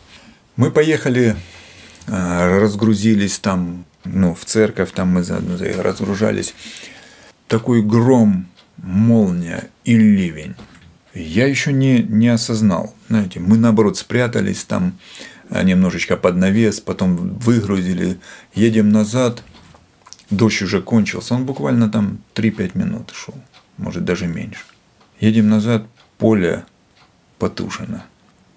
Мы 0.56 0.72
поехали, 0.72 1.36
разгрузились 2.12 3.40
там, 3.40 3.86
ну, 4.04 4.36
в 4.36 4.46
церковь, 4.46 4.92
там 4.92 5.10
мы 5.10 5.24
заодно 5.24 5.58
разгружались. 5.82 6.54
Такой 7.48 7.82
гром, 7.82 8.48
молния 8.78 9.70
и 9.86 9.98
ливень. 9.98 10.56
Я 11.14 11.48
еще 11.48 11.74
не, 11.74 12.04
не 12.04 12.28
осознал. 12.30 12.94
Знаете, 13.10 13.40
мы 13.40 13.58
наоборот 13.58 13.98
спрятались 13.98 14.64
там 14.64 14.94
немножечко 15.50 16.18
под 16.18 16.38
навес, 16.38 16.80
потом 16.80 17.38
выгрузили, 17.38 18.20
едем 18.54 18.90
назад, 18.90 19.44
дождь 20.30 20.62
уже 20.62 20.82
кончился, 20.82 21.36
он 21.36 21.46
буквально 21.46 21.90
там 21.90 22.20
3-5 22.36 22.78
минут 22.78 23.12
шел, 23.14 23.36
может 23.78 24.06
даже 24.06 24.28
меньше. 24.28 24.64
Едем 25.20 25.50
назад, 25.50 25.86
поле 26.18 26.64
потушено. 27.38 28.02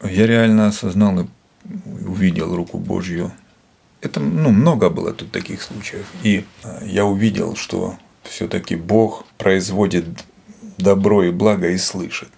Я 0.03 0.27
реально 0.27 0.69
осознал 0.69 1.21
и 1.21 1.27
увидел 2.07 2.55
руку 2.55 2.79
Божью. 2.79 3.33
Это 4.05 4.21
ну, 4.21 4.51
много 4.51 4.91
было 4.91 5.15
тут 5.15 5.33
таких 5.33 5.63
случаев. 5.63 6.07
И 6.23 6.45
я 6.83 7.07
увидел, 7.07 7.57
что 7.57 7.97
все-таки 8.23 8.77
Бог 8.77 9.25
производит 9.39 10.05
добро 10.77 11.25
и 11.25 11.31
благо 11.31 11.71
и 11.71 11.79
слышит. 11.79 12.29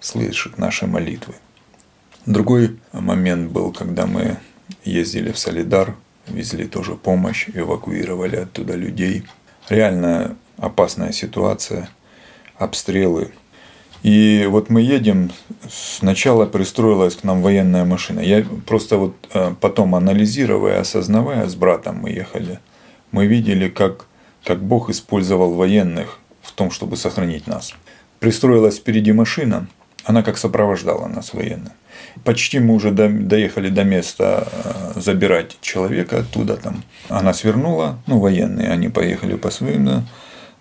Слышит 0.00 0.56
наши 0.56 0.86
молитвы. 0.86 1.34
Другой 2.24 2.78
момент 2.92 3.52
был, 3.52 3.70
когда 3.70 4.06
мы 4.06 4.38
ездили 4.84 5.30
в 5.30 5.38
Солидар, 5.38 5.94
везли 6.26 6.66
тоже 6.66 6.94
помощь, 6.94 7.48
эвакуировали 7.52 8.36
оттуда 8.36 8.74
людей. 8.74 9.26
Реально 9.68 10.36
опасная 10.56 11.12
ситуация, 11.12 11.90
обстрелы. 12.56 13.30
И 14.02 14.46
вот 14.48 14.70
мы 14.70 14.80
едем, 14.80 15.30
сначала 15.68 16.46
пристроилась 16.46 17.16
к 17.16 17.24
нам 17.24 17.42
военная 17.42 17.84
машина. 17.84 18.20
Я 18.20 18.44
просто 18.66 18.96
вот 18.96 19.14
э, 19.34 19.54
потом 19.60 19.94
анализируя, 19.94 20.80
осознавая 20.80 21.46
с 21.46 21.54
братом 21.54 21.96
мы 21.96 22.10
ехали, 22.10 22.60
мы 23.12 23.26
видели, 23.26 23.68
как, 23.68 24.06
как 24.44 24.62
Бог 24.62 24.88
использовал 24.88 25.54
военных 25.54 26.18
в 26.42 26.52
том, 26.52 26.70
чтобы 26.70 26.96
сохранить 26.96 27.46
нас. 27.46 27.74
Пристроилась 28.20 28.78
впереди 28.78 29.12
машина, 29.12 29.66
она 30.04 30.22
как 30.22 30.38
сопровождала 30.38 31.06
нас 31.06 31.34
военных. 31.34 31.72
Почти 32.24 32.58
мы 32.58 32.74
уже 32.74 32.90
доехали 32.92 33.68
до 33.68 33.84
места 33.84 34.48
э, 34.94 35.00
забирать 35.00 35.58
человека 35.60 36.20
оттуда. 36.20 36.56
Там. 36.56 36.82
Она 37.08 37.34
свернула, 37.34 37.98
ну, 38.06 38.18
военные, 38.18 38.70
они 38.70 38.88
поехали 38.88 39.36
по 39.36 39.50
своим, 39.50 39.84
да, 39.84 40.04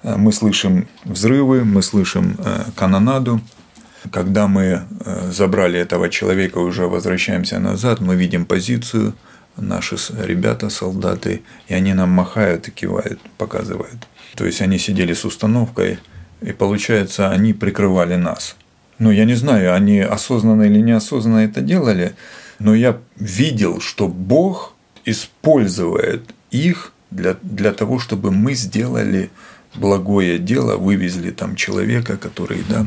мы 0.04 0.32
слышим 0.32 0.88
взрывы, 1.06 1.66
мы 1.66 1.82
слышим 1.82 2.36
э, 2.38 2.64
канонаду. 2.76 3.42
Когда 4.12 4.48
мы 4.48 4.64
э, 4.64 5.32
забрали 5.32 5.80
этого 5.80 6.10
человека, 6.10 6.60
уже 6.60 6.88
возвращаемся 6.88 7.60
назад, 7.60 8.00
мы 8.00 8.16
видим 8.16 8.46
позицию, 8.46 9.14
наши 9.58 9.98
ребята, 10.24 10.70
солдаты, 10.70 11.42
и 11.68 11.74
они 11.74 11.94
нам 11.94 12.10
махают 12.10 12.68
и 12.68 12.72
кивают, 12.72 13.20
показывают. 13.38 14.08
То 14.36 14.46
есть 14.46 14.62
они 14.62 14.80
сидели 14.80 15.14
с 15.14 15.26
установкой, 15.26 16.00
и 16.42 16.54
получается, 16.54 17.30
они 17.30 17.54
прикрывали 17.54 18.16
нас. 18.16 18.56
Ну, 19.00 19.12
я 19.12 19.26
не 19.26 19.36
знаю, 19.36 19.74
они 19.74 20.00
осознанно 20.00 20.64
или 20.64 20.80
неосознанно 20.80 21.40
это 21.40 21.62
делали, 21.62 22.16
но 22.60 22.76
я 22.76 22.98
видел, 23.16 23.80
что 23.80 24.08
Бог 24.08 24.74
использует 25.06 26.34
их 26.52 26.92
для, 27.12 27.36
для 27.42 27.74
того, 27.74 28.00
чтобы 28.00 28.32
мы 28.32 28.54
сделали 28.54 29.30
благое 29.79 30.39
дело, 30.39 30.77
вывезли 30.77 31.31
там 31.31 31.57
человека, 31.57 32.17
который 32.17 32.63
да, 32.69 32.87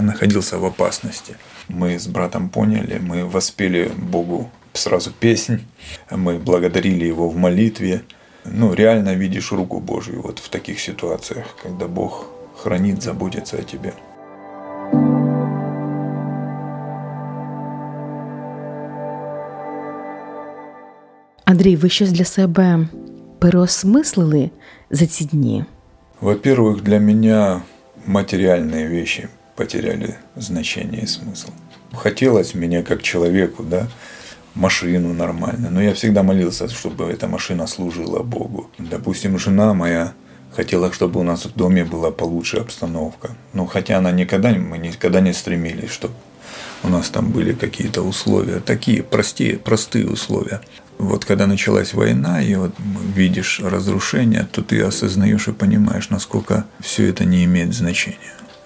находился 0.00 0.58
в 0.58 0.64
опасности. 0.64 1.36
Мы 1.68 1.98
с 1.98 2.06
братом 2.06 2.48
поняли, 2.48 2.98
мы 2.98 3.24
воспели 3.24 3.90
Богу 3.96 4.50
сразу 4.72 5.10
песнь, 5.10 5.66
мы 6.10 6.38
благодарили 6.38 7.04
Его 7.04 7.28
в 7.28 7.36
молитве. 7.36 8.02
Ну, 8.44 8.74
реально 8.74 9.14
видишь 9.14 9.52
руку 9.52 9.80
Божью 9.80 10.22
вот 10.22 10.38
в 10.38 10.48
таких 10.48 10.80
ситуациях, 10.80 11.46
когда 11.62 11.86
Бог 11.86 12.26
хранит, 12.56 13.02
заботится 13.02 13.56
о 13.56 13.62
тебе. 13.62 13.92
Андрій, 21.44 21.76
ви 21.76 21.88
щось 21.88 22.12
для 22.12 22.24
себе 22.24 22.88
переосмислили 23.38 24.50
за 24.90 25.06
ці 25.06 25.24
дні? 25.24 25.64
Во-первых, 26.23 26.85
для 26.85 26.99
меня 26.99 27.63
материальные 28.05 28.87
вещи 28.87 29.27
потеряли 29.57 30.15
значение 30.37 31.01
и 31.01 31.05
смысл. 31.05 31.49
Хотелось 31.91 32.53
мне 32.53 32.81
как 32.81 33.03
человеку, 33.03 33.61
да, 33.61 33.89
машину 34.55 35.13
нормально, 35.13 35.69
но 35.69 35.81
я 35.81 35.93
всегда 35.93 36.23
молился, 36.23 36.69
чтобы 36.69 37.11
эта 37.11 37.27
машина 37.27 37.67
служила 37.67 38.23
Богу. 38.23 38.69
Допустим, 38.79 39.37
жена 39.37 39.73
моя 39.73 40.13
хотела, 40.55 40.93
чтобы 40.93 41.19
у 41.19 41.23
нас 41.23 41.43
в 41.43 41.57
доме 41.57 41.83
была 41.83 42.09
получше 42.09 42.55
обстановка. 42.59 43.31
Ну, 43.51 43.65
хотя 43.65 43.97
она 43.97 44.13
никогда, 44.13 44.51
мы 44.51 44.77
никогда 44.77 45.19
не 45.19 45.33
стремились, 45.33 45.91
чтобы 45.91 46.13
у 46.83 46.87
нас 46.87 47.09
там 47.09 47.31
были 47.31 47.51
какие-то 47.51 48.01
условия, 48.01 48.61
такие 48.61 49.03
простые, 49.03 49.57
простые 49.57 50.07
условия. 50.07 50.61
Вот 50.97 51.25
когда 51.25 51.47
началась 51.47 51.93
война, 51.93 52.41
и 52.41 52.55
вот 52.55 52.71
видишь 53.15 53.59
разрушение, 53.63 54.47
то 54.51 54.61
ты 54.61 54.81
осознаешь 54.81 55.47
и 55.47 55.51
понимаешь, 55.51 56.09
насколько 56.09 56.65
все 56.79 57.09
это 57.09 57.25
не 57.25 57.43
имеет 57.45 57.73
значения. 57.73 58.17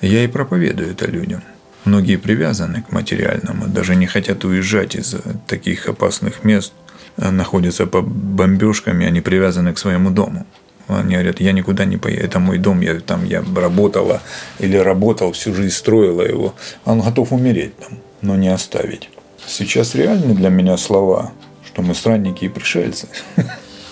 Я 0.02 0.24
и 0.24 0.28
проповедую 0.28 0.92
это 0.92 1.08
людям. 1.08 1.42
Многие 1.86 2.18
привязаны 2.18 2.84
к 2.84 2.92
материальному, 2.92 3.68
даже 3.68 3.96
не 3.96 4.08
хотят 4.08 4.44
уезжать 4.44 4.96
из 4.96 5.16
таких 5.48 5.88
опасных 5.88 6.44
мест, 6.44 6.74
а 7.16 7.32
находятся 7.32 7.88
под 7.88 8.06
бомбежками, 8.08 9.08
они 9.08 9.22
привязаны 9.22 9.74
к 9.74 9.80
своему 9.80 10.12
дому. 10.12 10.46
Они 10.88 11.16
говорят, 11.16 11.42
я 11.42 11.52
никуда 11.52 11.86
не 11.86 11.98
поеду, 11.98 12.24
это 12.24 12.40
мой 12.40 12.58
дом, 12.60 12.82
я 12.82 13.00
там 13.00 13.26
я 13.26 13.44
работала 13.56 14.22
или 14.60 14.78
работал, 14.78 15.32
всю 15.32 15.54
жизнь 15.54 15.76
строила 15.76 16.22
его. 16.22 16.56
Он 16.86 17.02
готов 17.02 17.34
умереть 17.34 17.78
там, 17.78 18.00
но 18.22 18.36
не 18.36 18.50
оставить. 18.50 19.10
Сейчас 19.46 19.96
реальны 19.96 20.34
для 20.34 20.50
меня 20.50 20.78
слова 20.78 21.32
что 21.78 21.84
мы 21.84 21.94
странники 21.94 22.46
и 22.46 22.50
пришельцы. 22.50 23.08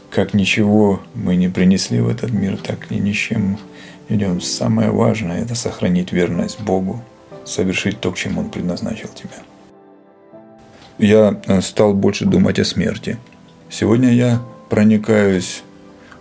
Как 0.10 0.34
ничего 0.34 1.04
мы 1.14 1.36
не 1.36 1.50
принесли 1.50 2.00
в 2.00 2.10
этот 2.10 2.32
мир, 2.32 2.58
так 2.58 2.92
и 2.92 2.96
ни 2.96 3.12
с 3.12 3.16
чем 3.16 3.60
идем. 4.10 4.42
Самое 4.42 4.90
важное– 4.90 5.42
это 5.44 5.54
сохранить 5.54 6.12
верность 6.12 6.60
Богу, 6.60 7.04
совершить 7.46 8.00
то, 8.00 8.12
к 8.12 8.18
чему 8.18 8.42
Он 8.42 8.50
предназначил 8.50 9.10
тебя. 9.10 9.38
Я 10.98 11.40
э, 11.46 11.62
стал 11.62 11.94
больше 11.94 12.26
думать 12.26 12.58
о 12.58 12.66
смерти. 12.66 13.20
Сегодня 13.70 14.12
я 14.14 14.42
проникаюсь 14.72 15.62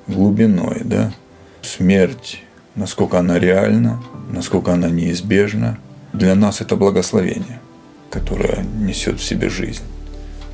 глубиной, 0.07 0.83
да, 0.85 1.15
смерть, 1.63 2.43
насколько 2.75 3.19
она 3.19 3.39
реальна, 3.39 4.03
насколько 4.31 4.75
она 4.75 4.91
неизбежна. 4.91 5.79
Для 6.13 6.35
нас 6.35 6.61
это 6.61 6.77
благословение, 6.77 7.59
которое 8.11 8.67
несет 8.77 9.19
в 9.19 9.25
себе 9.25 9.49
жизнь 9.49 9.85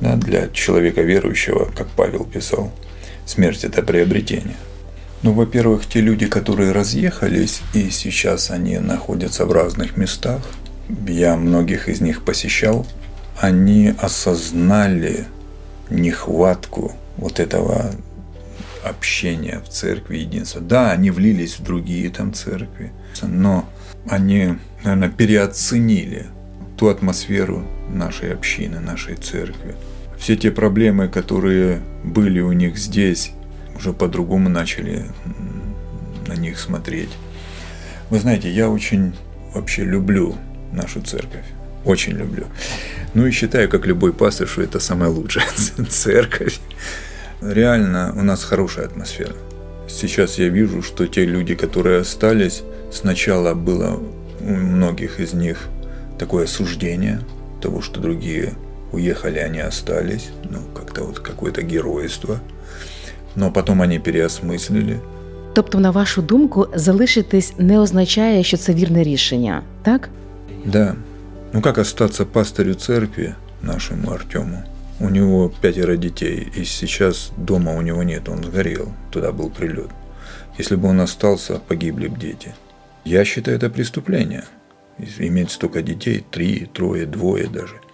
да, 0.01 0.15
для 0.15 0.49
человека 0.49 1.01
верующего, 1.01 1.71
как 1.75 1.87
Павел 1.89 2.25
писал, 2.25 2.71
смерть– 3.25 3.63
это 3.63 3.83
приобретение. 3.83 4.57
Ну, 5.21 5.33
во-первых, 5.33 5.85
те 5.85 6.01
люди, 6.01 6.25
которые 6.25 6.71
разъехались, 6.71 7.61
и 7.75 7.91
сейчас 7.91 8.49
они 8.49 8.79
находятся 8.79 9.45
в 9.45 9.51
разных 9.51 9.95
местах, 9.95 10.41
я 11.07 11.37
многих 11.37 11.87
из 11.87 12.01
них 12.01 12.25
посещал, 12.25 12.87
они 13.39 13.93
осознали 13.99 15.27
нехватку 15.91 16.93
вот 17.17 17.39
этого 17.39 17.91
общения 18.83 19.61
в 19.63 19.69
церкви, 19.69 20.17
единства. 20.17 20.59
Да, 20.59 20.91
они 20.91 21.11
влились 21.11 21.59
в 21.59 21.63
другие 21.63 22.09
там 22.09 22.33
церкви, 22.33 22.91
но 23.21 23.69
они, 24.09 24.55
наверное, 24.83 25.09
переоценили 25.09 26.25
ту 26.75 26.87
атмосферу 26.87 27.63
нашей 27.89 28.33
общины, 28.33 28.79
нашей 28.79 29.15
церкви 29.15 29.75
все 30.21 30.35
те 30.35 30.51
проблемы, 30.51 31.07
которые 31.07 31.81
были 32.03 32.41
у 32.41 32.51
них 32.51 32.77
здесь, 32.77 33.31
уже 33.75 33.91
по-другому 33.91 34.49
начали 34.49 35.05
на 36.27 36.33
них 36.33 36.59
смотреть. 36.59 37.09
Вы 38.11 38.19
знаете, 38.19 38.51
я 38.51 38.69
очень 38.69 39.15
вообще 39.55 39.83
люблю 39.83 40.35
нашу 40.71 41.01
церковь. 41.01 41.45
Очень 41.85 42.13
люблю. 42.13 42.45
Ну 43.15 43.25
и 43.25 43.31
считаю, 43.31 43.67
как 43.67 43.87
любой 43.87 44.13
пастор, 44.13 44.47
что 44.47 44.61
это 44.61 44.79
самая 44.79 45.09
лучшая 45.09 45.47
церковь. 45.89 46.59
Реально 47.41 48.13
у 48.15 48.21
нас 48.21 48.43
хорошая 48.43 48.85
атмосфера. 48.85 49.33
Сейчас 49.89 50.37
я 50.37 50.49
вижу, 50.49 50.83
что 50.83 51.07
те 51.07 51.25
люди, 51.25 51.55
которые 51.55 52.01
остались, 52.01 52.61
сначала 52.91 53.55
было 53.55 53.99
у 54.39 54.53
многих 54.53 55.19
из 55.19 55.33
них 55.33 55.57
такое 56.19 56.43
осуждение 56.43 57.21
того, 57.59 57.81
что 57.81 57.99
другие 57.99 58.53
Уехали 58.92 59.38
они 59.38 59.60
остались, 59.60 60.30
ну, 60.50 60.58
как-то 60.74 61.04
вот 61.04 61.18
какое-то 61.18 61.62
геройство. 61.62 62.40
Но 63.34 63.50
потом 63.50 63.82
они 63.82 63.98
переосмислили. 63.98 65.00
Тобто, 65.54 65.80
на 65.80 65.90
вашу 65.90 66.22
думку, 66.22 66.68
залишитись 66.74 67.52
не 67.58 67.78
означає, 67.78 68.42
що 68.42 68.56
це 68.56 68.74
вірне 68.74 69.02
рішення, 69.02 69.62
так? 69.82 70.08
Да. 70.64 70.94
Ну 71.52 71.62
как 71.62 71.78
остаться 71.78 72.24
пастырю 72.24 72.74
церкви 72.74 73.34
нашему 73.62 74.10
Артему? 74.10 74.62
У 75.00 75.10
него 75.10 75.52
пятеро 75.60 75.96
детей, 75.96 76.48
и 76.58 76.64
сейчас 76.64 77.32
дома 77.36 77.72
у 77.72 77.82
него 77.82 78.02
нет, 78.02 78.28
он 78.28 78.44
сгорел, 78.44 78.88
туда 79.10 79.30
был 79.30 79.50
прилет. 79.50 79.90
Если 80.58 80.76
бы 80.76 80.88
он 80.88 81.00
остался, 81.00 81.60
погибли 81.68 82.08
бы 82.08 82.18
дети. 82.18 82.54
Я 83.04 83.24
считаю 83.24 83.58
это 83.58 83.70
преступление. 83.70 84.44
Иметь 85.18 85.50
столько 85.50 85.82
детей, 85.82 86.24
три, 86.30 86.66
трое, 86.72 87.06
двое 87.06 87.46
даже – 87.46 87.86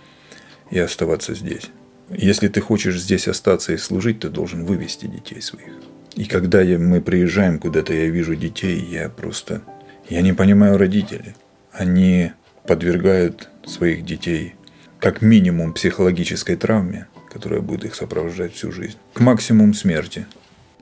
и 0.70 0.78
оставаться 0.78 1.34
здесь. 1.34 1.70
Если 2.10 2.48
ты 2.48 2.60
хочешь 2.60 3.00
здесь 3.00 3.28
остаться 3.28 3.72
и 3.72 3.76
служить, 3.78 4.20
ты 4.20 4.28
должен 4.28 4.64
вывести 4.64 5.06
детей 5.06 5.40
своих. 5.40 5.72
И 6.14 6.24
когда 6.24 6.60
я, 6.60 6.78
мы 6.78 7.00
приезжаем 7.00 7.58
куда-то, 7.58 7.94
я 7.94 8.08
вижу 8.08 8.36
детей, 8.36 8.78
я 8.90 9.08
просто... 9.08 9.62
Я 10.10 10.20
не 10.20 10.32
понимаю 10.32 10.78
родителей. 10.78 11.34
Они 11.72 12.32
подвергают 12.66 13.48
своих 13.66 14.04
детей 14.04 14.54
как 14.98 15.22
минимум 15.22 15.72
психологической 15.72 16.56
травме, 16.56 17.06
которая 17.32 17.60
будет 17.60 17.84
их 17.84 17.94
сопровождать 17.94 18.54
всю 18.54 18.72
жизнь, 18.72 18.96
к 19.14 19.20
максимум 19.20 19.74
смерти. 19.74 20.26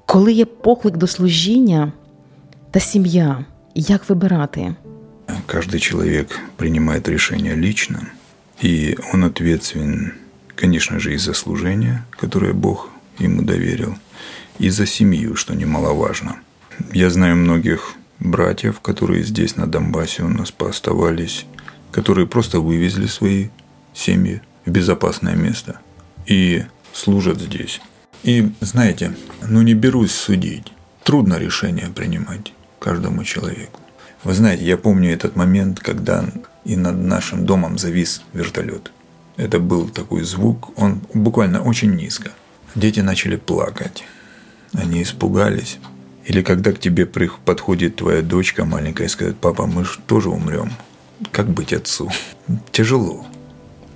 Коли 0.06 0.32
є 0.32 0.44
поклик 0.44 0.96
до 0.96 1.06
служіння 1.06 1.92
та 2.70 2.80
сім'я, 2.80 3.44
як 3.74 4.08
вибирати? 4.08 4.74
Каждый 5.46 5.80
человек 5.80 6.40
принимает 6.56 7.08
решение 7.08 7.56
лично – 7.56 8.23
и 8.61 8.97
он 9.13 9.23
ответственен, 9.23 10.13
конечно 10.55 10.99
же, 10.99 11.13
и 11.13 11.17
за 11.17 11.33
служение, 11.33 12.05
которое 12.11 12.53
Бог 12.53 12.89
ему 13.19 13.41
доверил, 13.41 13.97
и 14.59 14.69
за 14.69 14.85
семью, 14.85 15.35
что 15.35 15.55
немаловажно. 15.55 16.37
Я 16.93 17.09
знаю 17.09 17.35
многих 17.35 17.93
братьев, 18.19 18.79
которые 18.79 19.23
здесь, 19.23 19.55
на 19.55 19.67
Донбассе, 19.67 20.23
у 20.23 20.29
нас 20.29 20.51
пооставались, 20.51 21.45
которые 21.91 22.27
просто 22.27 22.59
вывезли 22.59 23.07
свои 23.07 23.49
семьи 23.93 24.41
в 24.65 24.71
безопасное 24.71 25.35
место 25.35 25.79
и 26.25 26.63
служат 26.93 27.39
здесь. 27.39 27.81
И 28.23 28.51
знаете, 28.59 29.15
ну 29.47 29.61
не 29.61 29.73
берусь 29.73 30.11
судить. 30.11 30.71
Трудно 31.03 31.37
решение 31.37 31.87
принимать 31.87 32.53
каждому 32.79 33.23
человеку. 33.23 33.79
Вы 34.23 34.33
знаете, 34.33 34.65
я 34.65 34.77
помню 34.77 35.13
этот 35.13 35.35
момент, 35.35 35.79
когда 35.79 36.25
и 36.65 36.75
над 36.75 36.97
нашим 36.97 37.45
домом 37.45 37.77
завис 37.77 38.21
вертолет. 38.33 38.91
Это 39.37 39.59
был 39.59 39.89
такой 39.89 40.23
звук, 40.23 40.77
он 40.77 41.01
буквально 41.13 41.61
очень 41.61 41.95
низко. 41.95 42.31
Дети 42.73 42.99
начали 42.99 43.35
плакать. 43.37 44.03
Они 44.73 45.01
испугались. 45.03 45.77
Или 46.25 46.41
когда 46.41 46.71
к 46.71 46.79
тебе 46.79 47.05
подходит 47.05 47.97
твоя 47.97 48.21
дочка 48.21 48.65
маленькая 48.65 49.05
и 49.05 49.09
скажет, 49.09 49.37
папа, 49.39 49.67
мы 49.67 49.85
же 49.85 49.99
тоже 50.07 50.29
умрем. 50.29 50.71
Как 51.31 51.47
быть 51.47 51.71
отцу? 51.71 52.11
Тяжело. 52.71 53.25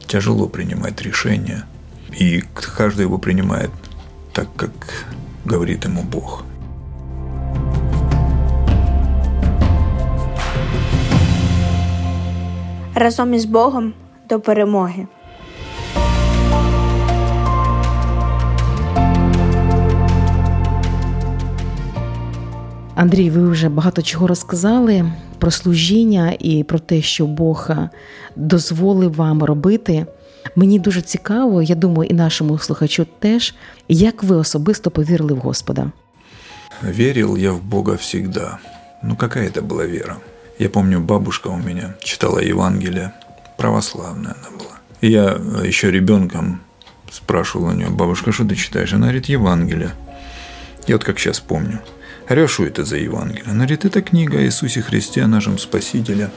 Тяжело 0.07 0.47
принимать 0.47 1.01
решения. 1.01 1.65
И 2.17 2.43
каждый 2.53 3.01
его 3.01 3.17
принимает 3.17 3.71
так, 4.33 4.53
как 4.55 4.71
говорит 5.43 5.85
ему 5.85 6.03
Бог. 6.03 6.43
Разом 12.99 13.33
із 13.33 13.45
Богом 13.45 13.93
до 14.29 14.39
перемоги. 14.39 15.07
Андрій, 22.95 23.29
ви 23.29 23.49
вже 23.49 23.69
багато 23.69 24.01
чого 24.01 24.27
розказали 24.27 25.11
про 25.37 25.51
служіння 25.51 26.35
і 26.39 26.63
про 26.63 26.79
те, 26.79 27.01
що 27.01 27.25
Бог 27.25 27.67
е, 27.69 27.89
дозволив 28.35 29.15
вам 29.15 29.43
робити. 29.43 30.05
Мені 30.55 30.79
дуже 30.79 31.01
цікаво, 31.01 31.61
я 31.61 31.75
думаю, 31.75 32.09
і 32.09 32.13
нашому 32.13 32.57
слухачу 32.57 33.07
теж, 33.19 33.55
як 33.87 34.23
ви 34.23 34.35
особисто 34.35 34.91
повірили 34.91 35.33
в 35.33 35.37
Господа. 35.37 35.91
Верил 36.81 37.37
я 37.37 37.51
в 37.51 37.63
Бога 37.63 37.93
всегда. 37.93 38.59
Ну, 39.03 39.15
какая 39.15 39.47
это 39.47 39.61
была 39.61 39.85
вера? 39.85 40.17
Я 40.59 40.69
помню, 40.69 40.99
бабушка 40.99 41.47
у 41.47 41.55
меня 41.55 41.95
читала 42.03 42.39
Евангелие, 42.39 43.13
православная 43.55 44.35
она 44.41 44.57
была. 44.57 44.77
Я 44.99 45.37
э, 45.39 45.65
еще 45.65 45.89
ребенком 45.89 46.61
спрашивал 47.09 47.67
у 47.67 47.71
нее, 47.71 47.87
бабушка, 47.87 48.33
что 48.33 48.43
ты 48.43 48.55
читаешь? 48.55 48.91
Она 48.91 49.03
говорит, 49.03 49.27
Евангелие. 49.27 49.91
Я 50.85 50.95
вот 50.95 51.05
как 51.05 51.17
сейчас 51.17 51.39
помню. 51.39 51.79
Говорю, 52.27 52.47
это 52.65 52.83
за 52.83 52.97
Евангелие? 52.97 53.45
Она 53.45 53.59
говорит, 53.59 53.85
это 53.85 54.01
книга 54.01 54.37
о 54.37 54.41
Иисусе 54.41 54.81
Христе, 54.81 55.21
о 55.21 55.27
нашем 55.27 55.57
Спасителе. 55.57 56.29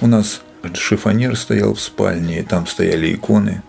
У 0.00 0.08
нас 0.08 0.42
шифонер 0.74 1.36
стоял 1.36 1.74
в 1.74 1.80
спальне, 1.80 2.40
и 2.40 2.42
там 2.42 2.66
стояли 2.66 3.14
иконы. 3.14 3.62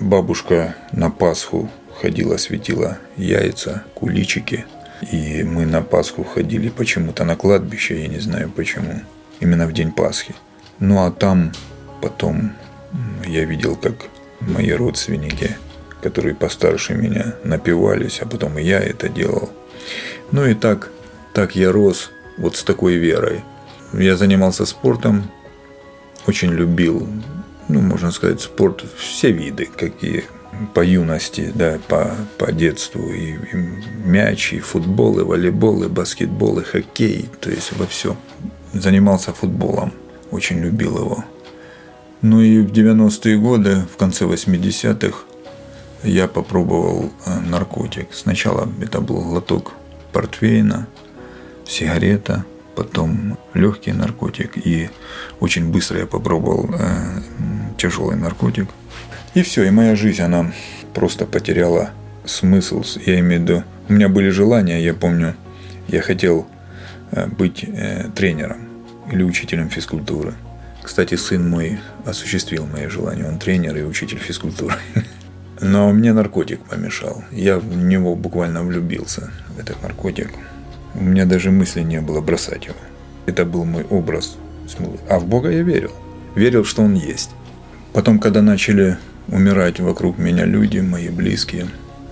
Бабушка 0.00 0.74
на 0.90 1.10
Пасху 1.10 1.70
ходила, 2.02 2.38
светила 2.38 2.98
яйца, 3.16 3.84
куличики. 3.94 4.66
И 5.12 5.44
мы 5.44 5.64
на 5.64 5.80
Пасху 5.80 6.24
ходили 6.24 6.70
почему-то 6.70 7.24
на 7.24 7.36
кладбище, 7.36 8.02
я 8.02 8.08
не 8.08 8.18
знаю 8.18 8.50
почему. 8.50 9.00
Именно 9.44 9.66
в 9.66 9.72
день 9.72 9.92
Пасхи. 9.92 10.34
Ну 10.80 11.04
а 11.04 11.10
там 11.10 11.52
потом 12.00 12.52
я 13.26 13.44
видел, 13.44 13.76
как 13.76 13.94
мои 14.40 14.72
родственники, 14.72 15.58
которые 16.02 16.34
постарше 16.34 16.94
меня, 16.94 17.34
напивались, 17.44 18.20
а 18.22 18.26
потом 18.26 18.58
и 18.58 18.62
я 18.62 18.80
это 18.80 19.10
делал. 19.10 19.50
Ну 20.32 20.46
и 20.46 20.54
так 20.54 20.88
так 21.34 21.56
я 21.56 21.72
рос 21.72 22.10
вот 22.38 22.56
с 22.56 22.62
такой 22.62 22.94
верой. 22.94 23.42
Я 23.92 24.16
занимался 24.16 24.64
спортом, 24.64 25.30
очень 26.26 26.50
любил, 26.50 27.06
ну, 27.68 27.80
можно 27.80 28.12
сказать, 28.12 28.40
спорт, 28.40 28.82
все 28.96 29.30
виды, 29.30 29.66
какие 29.76 30.24
по 30.72 30.80
юности, 30.80 31.52
да, 31.54 31.78
по, 31.86 32.16
по 32.38 32.50
детству, 32.50 33.02
и, 33.10 33.34
и 33.34 33.56
мяч, 34.04 34.54
и 34.54 34.60
футбол, 34.60 35.18
и 35.20 35.22
волейбол, 35.22 35.84
и 35.84 35.88
баскетбол, 35.88 36.60
и 36.60 36.64
хоккей, 36.64 37.28
то 37.40 37.50
есть 37.50 37.72
во 37.72 37.86
все. 37.86 38.16
Занимался 38.74 39.32
футболом, 39.32 39.92
очень 40.30 40.58
любил 40.58 40.98
его. 40.98 41.24
Ну 42.22 42.40
и 42.40 42.60
в 42.60 42.72
90-е 42.72 43.38
годы, 43.38 43.76
в 43.92 43.96
конце 43.96 44.24
80-х, 44.24 45.18
я 46.02 46.26
попробовал 46.26 47.10
э, 47.24 47.40
наркотик. 47.40 48.08
Сначала 48.12 48.68
это 48.82 49.00
был 49.00 49.22
глоток 49.22 49.72
портвейна, 50.12 50.88
сигарета, 51.66 52.44
потом 52.74 53.38
легкий 53.54 53.92
наркотик, 53.92 54.56
и 54.56 54.90
очень 55.40 55.70
быстро 55.70 56.00
я 56.00 56.06
попробовал 56.06 56.68
э, 56.72 57.20
тяжелый 57.78 58.16
наркотик. 58.16 58.68
И 59.34 59.42
все, 59.42 59.64
и 59.64 59.70
моя 59.70 59.96
жизнь, 59.96 60.22
она 60.22 60.52
просто 60.94 61.26
потеряла 61.26 61.90
смысл. 62.24 62.82
Я 63.06 63.20
имею 63.20 63.40
в 63.40 63.44
виду, 63.44 63.64
у 63.88 63.92
меня 63.92 64.08
были 64.08 64.30
желания, 64.30 64.82
я 64.82 64.94
помню, 64.94 65.34
я 65.88 66.00
хотел 66.02 66.46
быть 67.36 67.64
э, 67.64 68.08
тренером 68.14 68.68
или 69.10 69.22
учителем 69.22 69.68
физкультуры. 69.68 70.34
Кстати, 70.82 71.14
сын 71.14 71.48
мой 71.48 71.78
осуществил 72.04 72.66
мои 72.66 72.88
желания, 72.88 73.26
он 73.26 73.38
тренер 73.38 73.76
и 73.76 73.82
учитель 73.82 74.18
физкультуры. 74.18 74.74
Но 75.60 75.92
мне 75.92 76.12
наркотик 76.12 76.60
помешал. 76.60 77.24
Я 77.30 77.58
в 77.58 77.76
него 77.76 78.14
буквально 78.16 78.62
влюбился, 78.62 79.30
в 79.56 79.58
этот 79.58 79.82
наркотик. 79.82 80.30
У 80.94 81.02
меня 81.02 81.24
даже 81.24 81.50
мысли 81.50 81.80
не 81.80 82.00
было 82.00 82.20
бросать 82.20 82.66
его. 82.66 82.76
Это 83.26 83.44
был 83.44 83.64
мой 83.64 83.84
образ. 83.84 84.36
А 85.08 85.18
в 85.18 85.26
Бога 85.26 85.50
я 85.50 85.62
верил. 85.62 85.92
Верил, 86.34 86.64
что 86.64 86.82
Он 86.82 86.94
есть. 86.94 87.30
Потом, 87.92 88.18
когда 88.18 88.42
начали 88.42 88.98
умирать 89.28 89.80
вокруг 89.80 90.18
меня 90.18 90.44
люди, 90.44 90.80
мои 90.80 91.08
близкие, 91.08 91.66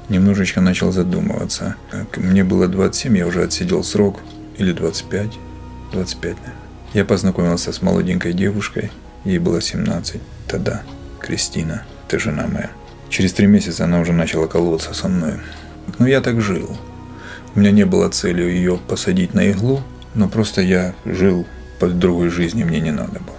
немножечко 0.09 0.61
начал 0.61 0.93
задумываться. 0.93 1.77
Мне 2.17 2.45
было 2.45 2.69
27, 2.69 3.19
я 3.19 3.27
уже 3.27 3.43
отсидел 3.43 3.85
срок. 3.85 4.21
Или 4.63 4.71
25. 4.71 5.39
25, 5.91 6.37
наверное. 6.37 6.55
Я 6.95 7.05
познакомился 7.05 7.73
с 7.73 7.83
молоденькой 7.83 8.33
девушкой. 8.33 8.93
Ей 9.25 9.39
было 9.39 9.61
17 9.61 10.21
тогда. 10.47 10.83
Кристина, 11.19 11.83
ты 12.07 12.21
жена 12.21 12.47
моя. 12.47 12.71
Через 13.09 13.33
три 13.33 13.49
месяца 13.49 13.87
она 13.87 13.99
уже 13.99 14.13
начала 14.13 14.47
колоться 14.47 14.95
со 14.95 15.09
мной. 15.09 15.33
Но 15.99 16.07
я 16.07 16.21
так 16.21 16.41
жил. 16.41 16.77
У 17.57 17.59
меня 17.59 17.73
не 17.73 17.85
было 17.85 18.09
цели 18.09 18.41
ее 18.41 18.79
посадить 18.87 19.35
на 19.35 19.51
иглу, 19.51 19.83
но 20.15 20.29
просто 20.29 20.63
я 20.63 20.95
жил 21.05 21.45
под 21.81 21.99
другой 21.99 22.29
жизни, 22.29 22.63
мне 22.63 22.79
не 22.79 22.93
надо 22.93 23.19
было. 23.19 23.37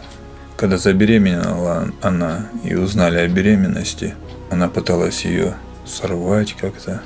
Когда 0.58 0.78
забеременела 0.78 1.90
она 2.02 2.48
и 2.66 2.76
узнали 2.76 3.20
о 3.20 3.30
беременности, 3.30 4.14
она 4.50 4.68
пыталась 4.68 5.24
ее 5.24 5.54
сорвать 5.86 6.54
как-то. 6.60 7.02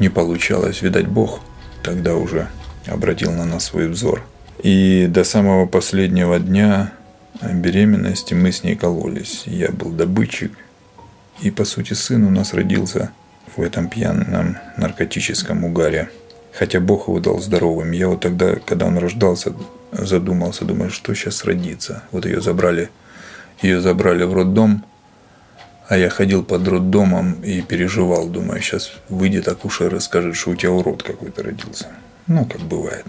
Не 0.00 0.08
получалось, 0.08 0.82
видать, 0.82 1.06
Бог 1.06 1.38
тогда 1.84 2.16
уже 2.16 2.48
обратил 2.86 3.32
на 3.32 3.44
нас 3.44 3.64
свой 3.64 3.88
взор. 3.88 4.22
И 4.62 5.06
до 5.08 5.24
самого 5.24 5.66
последнего 5.66 6.38
дня 6.38 6.92
беременности 7.42 8.34
мы 8.34 8.52
с 8.52 8.62
ней 8.62 8.76
кололись. 8.76 9.44
Я 9.46 9.70
был 9.70 9.90
добытчик. 9.90 10.52
И, 11.40 11.50
по 11.50 11.64
сути, 11.64 11.94
сын 11.94 12.24
у 12.24 12.30
нас 12.30 12.52
родился 12.52 13.12
в 13.56 13.62
этом 13.62 13.88
пьяном 13.88 14.58
наркотическом 14.76 15.64
угаре– 15.64 16.10
Хотя 16.52 16.80
Бог 16.80 17.08
его 17.08 17.20
дал 17.20 17.38
здоровым. 17.40 17.92
Я 17.92 18.08
вот 18.08 18.20
тогда, 18.20 18.56
когда 18.56 18.86
он 18.86 18.98
рождался, 18.98 19.54
задумался, 19.92 20.64
думаю, 20.64 20.90
что 20.90 21.14
сейчас 21.14 21.44
родится. 21.44 22.02
Вот 22.10 22.26
ее 22.26 22.40
забрали, 22.40 22.90
ее 23.62 23.80
забрали 23.80 24.24
в 24.24 24.34
роддом, 24.34 24.84
а 25.88 25.96
я 25.96 26.08
ходил 26.08 26.44
под 26.44 26.66
роддомом 26.66 27.34
и 27.42 27.62
переживал, 27.62 28.28
думаю, 28.28 28.60
сейчас 28.60 28.92
выйдет 29.08 29.48
акушер 29.48 29.94
и 29.94 30.00
скажет, 30.00 30.36
что 30.36 30.50
у 30.50 30.54
тебя 30.54 30.72
урод 30.72 31.02
какой-то 31.02 31.42
родился. 31.42 31.86
Ну, 32.26 32.44
как 32.44 32.60
бывает. 32.60 33.04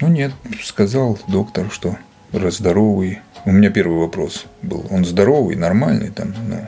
Ну 0.00 0.08
нет, 0.08 0.32
сказал 0.62 1.18
доктор, 1.28 1.70
что 1.70 1.96
здоровый. 2.32 3.20
У 3.44 3.52
меня 3.52 3.70
первый 3.70 3.98
вопрос 3.98 4.46
был, 4.62 4.86
он 4.90 5.04
здоровый, 5.04 5.56
нормальный, 5.56 6.10
там, 6.10 6.34
ну, 6.46 6.66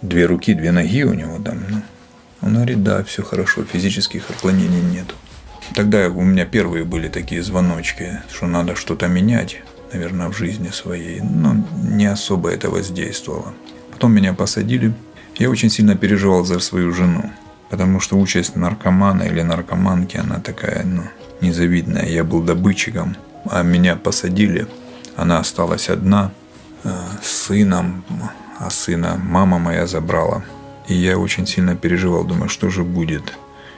две 0.00 0.26
руки, 0.26 0.54
две 0.54 0.72
ноги 0.72 1.04
у 1.04 1.14
него 1.14 1.38
там, 1.38 1.62
ну. 1.68 1.82
Он 2.40 2.54
говорит, 2.54 2.82
да, 2.82 3.04
все 3.04 3.22
хорошо, 3.22 3.64
физических 3.64 4.28
отклонений 4.28 4.80
нету. 4.80 5.14
Тогда 5.74 6.08
у 6.08 6.22
меня 6.22 6.44
первые 6.44 6.84
были 6.84 7.08
такие 7.08 7.42
звоночки, 7.42 8.20
что 8.30 8.46
надо 8.46 8.74
что-то 8.74 9.06
менять, 9.06 9.62
наверное, 9.92 10.28
в 10.28 10.36
жизни 10.36 10.68
своей. 10.70 11.20
Но 11.20 11.56
не 11.82 12.06
особо 12.06 12.50
это 12.50 12.68
воздействовало. 12.68 13.54
Потом 13.92 14.12
меня 14.12 14.34
посадили. 14.34 14.92
Я 15.36 15.50
очень 15.50 15.70
сильно 15.70 15.96
переживал 15.96 16.44
за 16.44 16.58
свою 16.58 16.92
жену. 16.92 17.30
Потому 17.70 18.00
что 18.00 18.18
участь 18.18 18.56
наркомана 18.56 19.22
или 19.22 19.40
наркоманки, 19.40 20.18
она 20.18 20.40
такая, 20.40 20.84
ну, 20.84 21.04
незавидная. 21.42 22.06
Я 22.06 22.24
был 22.24 22.42
добытчиком, 22.42 23.16
а 23.50 23.62
меня 23.62 23.96
посадили. 23.96 24.66
Она 25.16 25.38
осталась 25.38 25.90
одна 25.90 26.32
э, 26.84 26.90
с 27.22 27.46
сыном, 27.46 28.04
а 28.58 28.70
сына 28.70 29.20
мама 29.22 29.58
моя 29.58 29.86
забрала. 29.86 30.44
И 30.88 30.94
я 30.94 31.18
очень 31.18 31.46
сильно 31.46 31.76
переживал, 31.76 32.24
думаю, 32.24 32.48
что 32.48 32.70
же 32.70 32.84
будет 32.84 33.34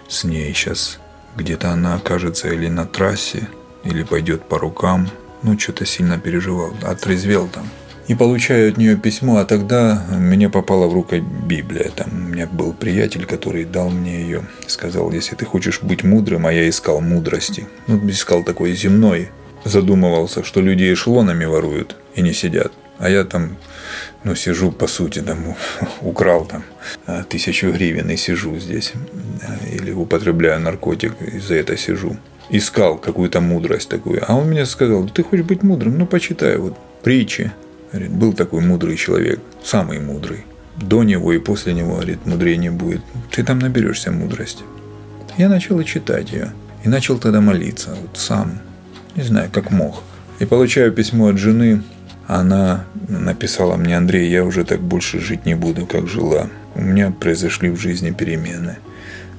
с 0.08 0.24
ней 0.24 0.52
сейчас 0.54 0.98
где-то 1.36 1.70
она 1.70 1.94
окажется 1.94 2.48
или 2.48 2.68
на 2.68 2.86
трассе, 2.86 3.48
или 3.84 4.02
пойдет 4.02 4.48
по 4.48 4.58
рукам. 4.58 5.08
Ну, 5.42 5.58
что-то 5.58 5.84
сильно 5.84 6.18
переживал. 6.18 6.72
Отрезвел 6.82 7.48
там. 7.48 7.68
И 8.06 8.14
получаю 8.14 8.70
от 8.70 8.76
нее 8.76 8.96
письмо, 8.96 9.38
а 9.38 9.44
тогда 9.46 10.04
мне 10.10 10.50
попала 10.50 10.86
в 10.86 10.92
руки 10.92 11.24
Библия. 11.46 11.90
Там 11.90 12.08
у 12.12 12.32
меня 12.34 12.46
был 12.46 12.74
приятель, 12.74 13.24
который 13.24 13.64
дал 13.64 13.88
мне 13.88 14.20
ее. 14.20 14.42
Сказал, 14.66 15.10
если 15.10 15.36
ты 15.36 15.46
хочешь 15.46 15.80
быть 15.80 16.04
мудрым, 16.04 16.46
а 16.46 16.52
я 16.52 16.68
искал 16.68 17.00
мудрости. 17.00 17.66
Ну, 17.86 17.98
искал 18.10 18.42
такой 18.44 18.74
земной. 18.74 19.30
Задумывался, 19.64 20.44
что 20.44 20.60
люди 20.60 20.92
эшелонами 20.92 21.46
воруют 21.46 21.96
и 22.14 22.20
не 22.20 22.34
сидят. 22.34 22.72
А 22.98 23.08
я 23.08 23.24
там, 23.24 23.56
ну, 24.22 24.34
сижу, 24.34 24.70
по 24.70 24.86
сути, 24.86 25.20
там, 25.20 25.56
украл 26.02 26.44
там 26.44 26.62
а, 27.06 27.24
тысячу 27.24 27.72
гривен 27.72 28.10
и 28.10 28.16
сижу 28.16 28.58
здесь. 28.58 28.92
Или 29.72 29.92
употребляю 29.92 30.60
наркотик, 30.60 31.14
и 31.22 31.38
за 31.38 31.54
это 31.54 31.78
сижу. 31.78 32.18
Искал 32.50 32.98
какую-то 32.98 33.40
мудрость 33.40 33.88
такую. 33.88 34.22
А 34.28 34.34
он 34.34 34.48
мне 34.48 34.66
сказал, 34.66 35.08
ты 35.08 35.22
хочешь 35.22 35.46
быть 35.46 35.62
мудрым? 35.62 35.96
Ну, 35.96 36.06
почитай 36.06 36.58
вот 36.58 36.76
притчи 37.02 37.50
Говорит, 37.94 38.10
был 38.10 38.32
такой 38.32 38.60
мудрый 38.60 38.96
человек, 38.96 39.38
самый 39.62 40.00
мудрый. 40.00 40.44
До 40.76 41.04
него 41.04 41.32
и 41.32 41.38
после 41.38 41.74
него, 41.74 41.94
говорит, 41.94 42.26
мудрее 42.26 42.56
не 42.56 42.68
будет. 42.68 43.00
Ты 43.30 43.44
там 43.44 43.60
наберешься 43.60 44.10
мудрости. 44.10 44.64
Я 45.38 45.48
начал 45.48 45.80
читать 45.84 46.32
ее. 46.32 46.50
И 46.82 46.88
начал 46.88 47.18
тогда 47.18 47.40
молиться, 47.40 47.90
вот 48.02 48.18
сам. 48.18 48.58
Не 49.14 49.22
знаю, 49.22 49.48
как 49.52 49.70
мог. 49.70 50.02
И 50.40 50.44
получаю 50.44 50.90
письмо 50.90 51.28
от 51.28 51.38
жены. 51.38 51.84
Она 52.26 52.84
написала 53.08 53.76
мне, 53.76 53.96
Андрей, 53.96 54.28
я 54.28 54.44
уже 54.44 54.64
так 54.64 54.80
больше 54.80 55.20
жить 55.20 55.46
не 55.46 55.54
буду, 55.54 55.86
как 55.86 56.08
жила. 56.08 56.48
У 56.74 56.82
меня 56.82 57.12
произошли 57.12 57.70
в 57.70 57.76
жизни 57.76 58.10
перемены. 58.10 58.78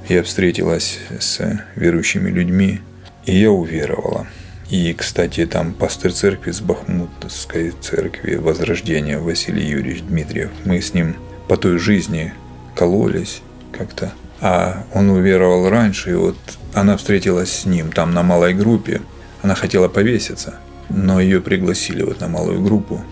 Я 0.07 0.23
встретилась 0.23 0.99
с 1.19 1.41
верующими 1.75 2.29
людьми, 2.29 2.79
и 3.25 3.37
я 3.37 3.51
уверовала. 3.51 4.27
И, 4.69 4.93
кстати, 4.93 5.45
там 5.45 5.73
пастор 5.73 6.11
церкви 6.11 6.51
с 6.51 6.59
Бахмутской 6.59 7.71
церкви 7.81 8.35
Возрождения 8.35 9.19
Василий 9.19 9.63
Юрьевич 9.67 10.01
Дмитриев. 10.01 10.49
Мы 10.65 10.81
с 10.81 10.93
ним 10.93 11.15
по 11.47 11.55
той 11.55 11.77
жизни 11.77 12.33
кололись 12.73 13.41
как-то. 13.71 14.11
А 14.41 14.83
он 14.93 15.09
уверовал 15.09 15.69
раньше, 15.69 16.11
и 16.11 16.15
вот 16.15 16.37
она 16.73 16.97
встретилась 16.97 17.51
с 17.51 17.65
ним 17.65 17.91
там 17.91 18.13
на 18.13 18.23
малой 18.23 18.53
группе. 18.53 19.01
Она 19.43 19.53
хотела 19.53 19.87
повеситься, 19.87 20.55
но 20.89 21.19
ее 21.19 21.41
пригласили 21.41 22.01
вот 22.01 22.19
на 22.19 22.27
малую 22.27 22.61
группу. 22.61 23.03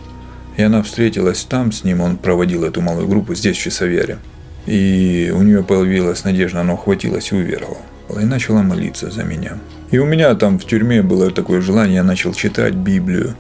И 0.58 0.64
она 0.64 0.82
встретилась 0.82 1.44
там 1.44 1.72
с 1.72 1.84
ним, 1.84 2.02
он 2.02 2.18
проводил 2.18 2.64
эту 2.64 2.82
малую 2.82 3.08
группу 3.08 3.36
здесь, 3.36 3.58
в 3.58 3.62
Часовере. 3.62 4.18
И 4.66 5.32
у 5.36 5.42
нее 5.42 5.64
появилась 5.64 6.24
надежда, 6.24 6.62
она 6.62 6.74
ухватилась 6.74 7.32
и 7.32 7.36
уверовала. 7.36 7.78
И 8.10 8.26
начала 8.26 8.62
молиться 8.62 9.10
за 9.10 9.24
меня. 9.24 9.58
И 9.92 9.98
у 9.98 10.06
меня 10.06 10.34
там 10.36 10.60
в 10.60 10.66
тюрьме 10.66 11.02
было 11.02 11.32
такое 11.32 11.62
желание, 11.62 11.96
я 11.96 12.04
начал 12.04 12.34
читать 12.34 12.74
Библию, 12.74 13.36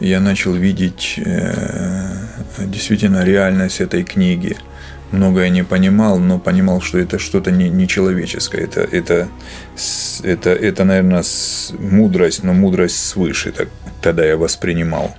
я 0.00 0.20
начал 0.20 0.52
видеть 0.52 1.14
э, 1.24 2.14
действительно 2.58 3.24
реальность 3.24 3.80
этой 3.80 4.04
книги. 4.04 4.56
Многое 5.10 5.48
не 5.48 5.64
понимал, 5.64 6.18
но 6.18 6.38
понимал, 6.38 6.80
что 6.80 6.98
это 6.98 7.18
что-то 7.18 7.50
не, 7.50 7.68
не 7.68 7.88
человеческое. 7.88 8.62
Это, 8.62 8.82
это, 8.82 9.28
это, 10.22 10.50
это, 10.50 10.84
наверное, 10.84 11.24
мудрость, 11.78 12.44
но 12.44 12.52
мудрость 12.52 13.04
свыше. 13.06 13.50
Так, 13.52 13.68
тогда 14.02 14.24
я 14.24 14.36
воспринимал. 14.36 15.16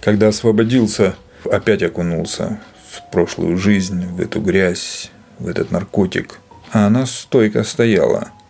Когда 0.00 0.28
освободился, 0.28 1.14
опять 1.44 1.82
окунулся 1.82 2.60
в 2.90 3.12
прошлую 3.12 3.56
жизнь, 3.58 4.06
в 4.06 4.20
эту 4.20 4.40
грязь, 4.40 5.10
в 5.38 5.46
этот 5.46 5.70
наркотик. 5.70 6.38
А 6.72 6.86
она 6.86 7.06
стойко 7.06 7.64
стояла– 7.64 8.28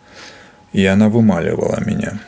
и 0.73 0.85
она 0.85 1.09
вымаливала 1.09 1.81
меня. 1.85 2.19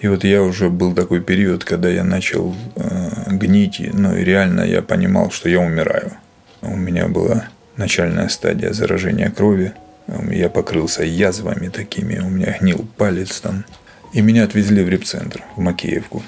И 0.00 0.08
вот 0.08 0.24
я 0.24 0.42
уже 0.42 0.70
был 0.70 0.94
такой 0.94 1.20
период, 1.20 1.64
когда 1.64 1.90
я 1.90 2.04
начал 2.04 2.54
э, 2.76 3.10
гнить, 3.28 3.82
ну 3.92 4.16
и 4.16 4.24
реально 4.24 4.62
я 4.62 4.80
понимал, 4.80 5.30
что 5.30 5.48
я 5.48 5.60
умираю. 5.60 6.12
У 6.62 6.74
меня 6.74 7.08
была 7.08 7.48
начальная 7.76 8.28
стадия 8.28 8.72
заражения 8.72 9.30
крови. 9.30 9.72
Я 10.30 10.48
покрылся 10.48 11.04
язвами 11.04 11.68
такими, 11.68 12.18
у 12.18 12.28
меня 12.28 12.56
гнил 12.58 12.86
палец 12.96 13.40
там. 13.40 13.64
И 14.14 14.22
меня 14.22 14.44
отвезли 14.44 14.82
в 14.82 14.88
репцентр, 14.88 15.44
в 15.54 15.60
Макеевку, 15.60 16.22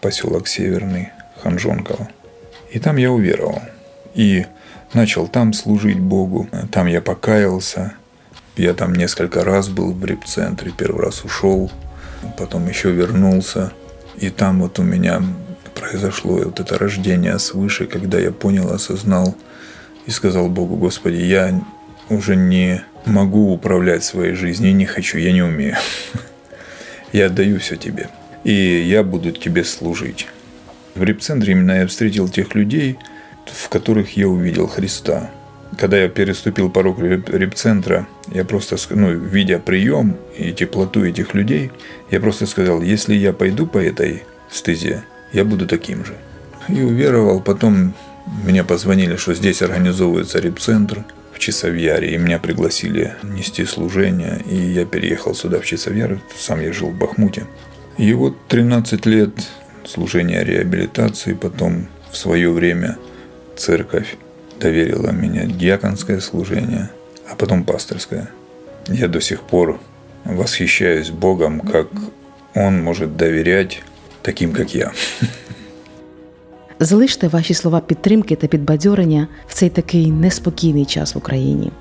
поселок 0.00 0.48
Северный, 0.48 1.10
Ханжонково. 1.42 2.08
И 2.72 2.78
там 2.78 2.96
я 2.96 3.12
уверовал. 3.12 3.62
И 4.14 4.46
начал 4.94 5.28
там 5.28 5.52
служить 5.52 6.00
Богу. 6.00 6.48
Там 6.72 6.86
я 6.86 7.00
покаялся, 7.00 7.92
я 8.56 8.74
там 8.74 8.94
несколько 8.94 9.44
раз 9.44 9.68
был 9.68 9.92
в 9.92 10.04
репцентре, 10.04 10.72
первый 10.76 11.04
раз 11.04 11.24
ушел, 11.24 11.70
потом 12.36 12.68
еще 12.68 12.90
вернулся. 12.90 13.72
И 14.18 14.28
там 14.30 14.60
вот 14.60 14.78
у 14.78 14.82
меня 14.82 15.22
произошло 15.74 16.36
вот 16.44 16.60
это 16.60 16.78
рождение 16.78 17.38
свыше, 17.38 17.86
когда 17.86 18.18
я 18.18 18.32
понял, 18.32 18.70
осознал 18.72 19.34
и 20.06 20.10
сказал 20.10 20.48
Богу, 20.48 20.76
Господи, 20.76 21.22
я 21.22 21.62
уже 22.08 22.36
не 22.36 22.82
могу 23.06 23.52
управлять 23.52 24.04
своей 24.04 24.34
жизнью, 24.34 24.74
не 24.74 24.84
хочу, 24.84 25.18
я 25.18 25.32
не 25.32 25.42
умею. 25.42 25.76
Я 27.12 27.26
отдаю 27.26 27.58
все 27.58 27.74
тебе. 27.74 28.08
И 28.44 28.52
я 28.52 29.02
буду 29.02 29.32
тебе 29.32 29.64
служить. 29.64 30.28
В 30.94 31.02
репцентре 31.02 31.54
именно 31.54 31.72
я 31.72 31.88
встретил 31.88 32.28
тех 32.28 32.54
людей, 32.54 33.00
в 33.46 33.68
которых 33.68 34.16
я 34.16 34.28
увидел 34.28 34.68
Христа 34.68 35.28
когда 35.78 35.98
я 35.98 36.08
переступил 36.08 36.70
порог 36.70 36.98
репцентра, 37.00 38.06
я 38.32 38.44
просто, 38.44 38.76
ну, 38.90 39.12
видя 39.12 39.58
прием 39.58 40.16
и 40.36 40.52
теплоту 40.52 41.04
этих 41.04 41.34
людей, 41.34 41.70
я 42.10 42.20
просто 42.20 42.46
сказал, 42.46 42.82
если 42.82 43.14
я 43.14 43.32
пойду 43.32 43.66
по 43.66 43.78
этой 43.78 44.24
стезе, 44.50 45.04
я 45.32 45.44
буду 45.44 45.66
таким 45.66 46.04
же. 46.04 46.14
И 46.68 46.82
уверовал. 46.82 47.40
Потом 47.40 47.94
меня 48.44 48.64
позвонили, 48.64 49.16
что 49.16 49.34
здесь 49.34 49.62
организовывается 49.62 50.38
репцентр 50.38 51.04
в 51.32 51.38
Часовьяре, 51.38 52.14
и 52.14 52.18
меня 52.18 52.38
пригласили 52.38 53.14
нести 53.22 53.64
служение, 53.64 54.42
и 54.48 54.56
я 54.56 54.84
переехал 54.84 55.34
сюда, 55.34 55.60
в 55.60 55.64
Часовьяр, 55.64 56.20
сам 56.36 56.60
я 56.60 56.72
жил 56.72 56.90
в 56.90 56.98
Бахмуте. 56.98 57.46
И 57.96 58.12
вот 58.12 58.36
13 58.48 59.06
лет 59.06 59.30
служения 59.84 60.44
реабилитации, 60.44 61.32
потом 61.32 61.88
в 62.10 62.16
свое 62.16 62.50
время 62.50 62.98
церковь 63.56 64.16
доверила 64.59 65.11
меня 65.11 65.45
диаконское 65.45 66.19
служение, 66.19 66.89
а 67.29 67.35
потом 67.35 67.63
пасторское. 67.63 68.29
Я 68.87 69.07
до 69.07 69.21
сих 69.21 69.41
пор 69.41 69.79
восхищаюсь 70.25 71.09
Богом, 71.09 71.59
как 71.59 71.87
Он 72.55 72.83
может 72.83 73.17
доверять 73.17 73.83
таким, 74.21 74.53
как 74.53 74.75
я. 74.75 74.91
Залиште 76.79 77.27
ваші 77.27 77.53
слова 77.53 77.79
підтримки 77.79 78.35
та 78.35 78.47
підбадьорення 78.47 79.27
в 79.47 79.53
цей 79.53 79.69
такий 79.69 80.11
неспокійний 80.11 80.85
час 80.85 81.15
в 81.15 81.17
Україні. 81.17 81.71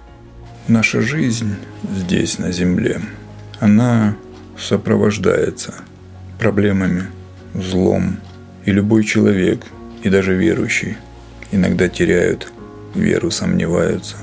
Наша 0.68 1.00
жизнь 1.00 1.50
здесь, 1.96 2.38
на 2.38 2.52
земле, 2.52 3.00
она 3.60 4.14
сопровождается 4.58 5.72
проблемами, 6.38 7.02
злом. 7.54 8.16
И 8.66 8.72
любой 8.72 9.04
человек, 9.04 9.60
и 10.06 10.10
даже 10.10 10.34
верующий, 10.34 10.96
иногда 11.52 11.88
теряют 11.88 12.52
веру 12.95 13.31
сомневаются, 13.31 14.17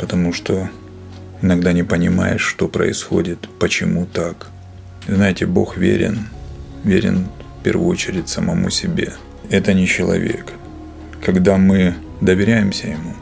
потому 0.00 0.32
что 0.32 0.68
иногда 1.42 1.72
не 1.72 1.82
понимаешь, 1.82 2.42
что 2.42 2.68
происходит, 2.68 3.48
почему 3.58 4.06
так. 4.06 4.48
Знаете, 5.06 5.46
Бог 5.46 5.76
верен, 5.76 6.28
верен 6.84 7.28
в 7.60 7.64
первую 7.64 7.88
очередь 7.88 8.28
самому 8.28 8.70
себе. 8.70 9.12
Это 9.50 9.74
не 9.74 9.86
человек. 9.86 10.52
Когда 11.24 11.56
мы 11.56 11.94
доверяемся 12.20 12.88
Ему, 12.88 13.14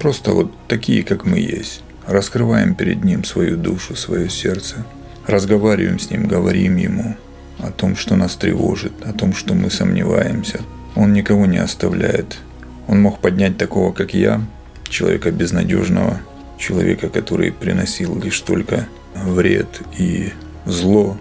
просто 0.00 0.32
вот 0.32 0.52
такие, 0.68 1.02
как 1.02 1.24
мы 1.24 1.38
есть, 1.38 1.82
раскрываем 2.06 2.74
перед 2.74 3.04
Ним 3.04 3.24
свою 3.24 3.56
душу, 3.56 3.94
свое 3.94 4.28
сердце, 4.28 4.84
разговариваем 5.26 5.98
с 5.98 6.10
Ним, 6.10 6.26
говорим 6.26 6.76
Ему 6.76 7.16
о 7.58 7.70
том, 7.70 7.96
что 7.96 8.16
нас 8.16 8.36
тревожит, 8.36 8.92
о 9.04 9.12
том, 9.12 9.34
что 9.34 9.54
мы 9.54 9.70
сомневаемся. 9.70 10.60
Он 10.96 11.12
никого 11.12 11.46
не 11.46 11.58
оставляет 11.58 12.38
он 12.88 13.00
мог 13.00 13.18
поднять 13.18 13.56
такого, 13.56 13.92
как 13.92 14.14
я, 14.14 14.40
человека 14.88 15.30
безнадежного, 15.30 16.20
человека, 16.58 17.08
который 17.08 17.52
приносил 17.52 18.18
лишь 18.20 18.40
только 18.40 18.86
вред 19.14 19.80
и 19.98 20.32
зло, 20.66 21.16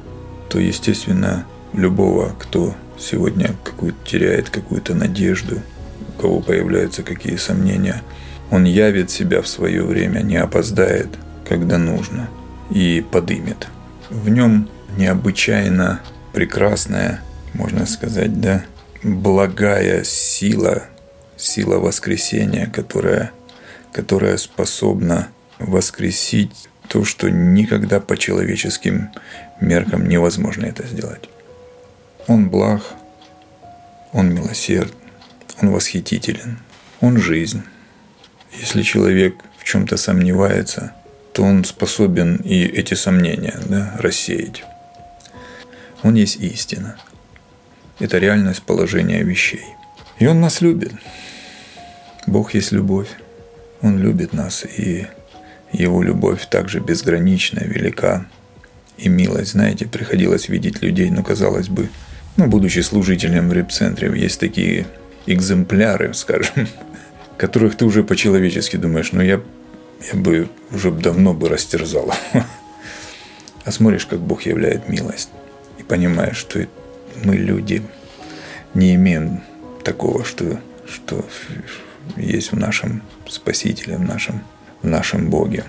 то, 0.50 0.60
естественно, 0.60 1.46
любого, 1.74 2.36
кто 2.40 2.76
сегодня 2.98 3.56
какую-то 3.64 3.98
теряет 4.06 4.50
какую-то 4.50 4.94
надежду, 4.94 5.62
у 6.18 6.22
кого 6.22 6.40
появляются 6.40 7.04
какие 7.04 7.36
сомнения, 7.38 8.02
он 8.52 8.66
явит 8.66 9.10
себя 9.10 9.42
в 9.42 9.48
свое 9.48 9.84
время, 9.84 10.20
не 10.20 10.38
опоздает, 10.38 11.10
когда 11.48 11.78
нужно, 11.78 12.30
и 12.70 13.04
подымет. 13.12 13.68
В 14.10 14.30
нем 14.30 14.70
необычайно 14.98 16.02
прекрасная, 16.34 17.22
можно 17.54 17.86
сказать, 17.86 18.40
да, 18.40 18.64
благая 19.02 20.04
сила 20.04 20.84
сила 21.44 21.78
воскресения, 21.78 22.68
которая, 22.68 23.32
которая 23.92 24.38
способна 24.38 25.30
воскресить 25.60 26.70
то, 26.88 27.04
что 27.04 27.30
никогда 27.30 28.00
по 28.00 28.18
человеческим 28.18 29.10
меркам 29.60 30.08
невозможно 30.08 30.66
это 30.66 30.86
сделать. 30.88 31.30
Он 32.28 32.50
благ, 32.50 32.82
он 34.12 34.34
милосерд, 34.34 34.94
Он 35.62 35.72
восхитителен. 35.72 36.60
Он 37.02 37.18
жизнь. 37.18 37.64
Если 38.60 38.84
человек 38.84 39.36
в 39.58 39.64
чем-то 39.64 39.98
сомневается, 39.98 40.94
то 41.34 41.44
он 41.44 41.64
способен 41.64 42.36
и 42.38 42.64
эти 42.64 42.94
сомнения 42.94 43.60
да, 43.68 43.96
рассеять. 43.98 44.64
Он 46.04 46.16
есть 46.16 46.38
истина. 46.38 46.98
Это 48.00 48.20
реальность 48.20 48.62
положения 48.64 49.24
вещей. 49.24 49.66
И 50.20 50.28
Он 50.28 50.42
нас 50.42 50.62
любит. 50.62 50.94
Бог 52.28 52.54
есть 52.54 52.72
любовь. 52.72 53.10
Он 53.82 54.00
любит 54.00 54.34
нас, 54.34 54.66
и 54.66 55.08
Его 55.72 56.02
любовь 56.04 56.48
также 56.50 56.80
безгранична, 56.80 57.60
велика. 57.60 58.26
И 58.98 59.10
милость, 59.10 59.52
знаете, 59.52 59.86
приходилось 59.86 60.48
видеть 60.48 60.82
людей, 60.82 61.10
ну, 61.10 61.24
казалось 61.24 61.68
бы, 61.68 61.90
ну, 62.38 62.48
будучи 62.48 62.80
служителем 62.80 63.50
в 63.50 63.54
репцентре, 63.54 64.12
есть 64.16 64.40
такие 64.40 64.86
экземпляры, 65.26 66.14
скажем, 66.14 66.68
которых 67.38 67.76
ты 67.76 67.86
уже 67.86 68.04
по-человечески 68.04 68.78
думаешь, 68.78 69.12
ну, 69.12 69.22
я, 69.22 69.42
я 70.14 70.20
бы 70.20 70.50
уже 70.72 70.92
давно 70.92 71.34
бы 71.34 71.50
растерзал. 71.50 72.14
А 73.66 73.72
смотришь, 73.72 74.06
как 74.06 74.20
Бог 74.20 74.42
являет 74.42 74.90
милость, 74.90 75.30
и 75.80 75.84
понимаешь, 75.84 76.36
что 76.36 76.68
мы 77.24 77.38
люди 77.38 77.82
не 78.74 78.96
имеем 78.96 79.42
такого, 79.86 80.26
что, 80.26 80.60
что 80.86 81.26
есть 82.16 82.52
в 82.52 82.58
нашем 82.58 83.02
Спасителе, 83.28 83.98
в 83.98 84.02
нашем, 84.02 84.44
в 84.82 84.88
нашем 84.88 85.30
Боге. 85.30 85.64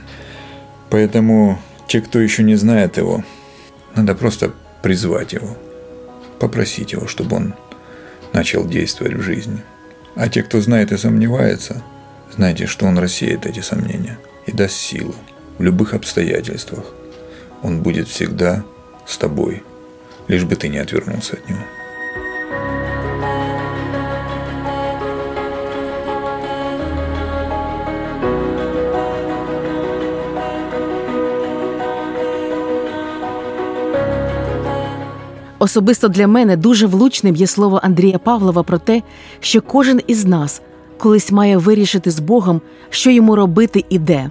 Поэтому 0.90 1.58
те, 1.88 2.00
кто 2.00 2.20
еще 2.20 2.42
не 2.42 2.56
знает 2.56 2.96
Его, 2.96 3.24
надо 3.94 4.14
просто 4.14 4.52
призвать 4.82 5.32
Его, 5.32 5.56
попросить 6.38 6.92
Его, 6.92 7.06
чтобы 7.06 7.36
Он 7.36 7.54
начал 8.32 8.66
действовать 8.66 9.14
в 9.14 9.22
жизни. 9.22 9.62
А 10.14 10.28
те, 10.28 10.42
кто 10.42 10.60
знает 10.60 10.92
и 10.92 10.96
сомневается, 10.96 11.82
знайте, 12.34 12.66
что 12.66 12.86
Он 12.86 12.98
рассеет 12.98 13.46
эти 13.46 13.60
сомнения 13.60 14.18
и 14.46 14.52
даст 14.52 14.74
силу 14.74 15.14
в 15.58 15.62
любых 15.62 15.94
обстоятельствах. 15.94 16.84
Он 17.62 17.82
будет 17.82 18.08
всегда 18.08 18.64
с 19.06 19.16
тобой, 19.16 19.62
лишь 20.28 20.44
бы 20.44 20.56
ты 20.56 20.68
не 20.68 20.78
отвернулся 20.78 21.34
от 21.34 21.48
Него. 21.48 21.64
Особисто 35.64 36.08
для 36.08 36.26
мене 36.26 36.56
дуже 36.56 36.86
влучним 36.86 37.36
є 37.36 37.46
слово 37.46 37.80
Андрія 37.82 38.18
Павлова 38.18 38.62
про 38.62 38.78
те, 38.78 39.02
що 39.40 39.62
кожен 39.62 40.00
із 40.06 40.24
нас 40.24 40.62
колись 40.98 41.32
має 41.32 41.56
вирішити 41.56 42.10
з 42.10 42.20
Богом, 42.20 42.60
що 42.90 43.10
йому 43.10 43.36
робити 43.36 43.84
і 43.90 43.98
де. 43.98 44.30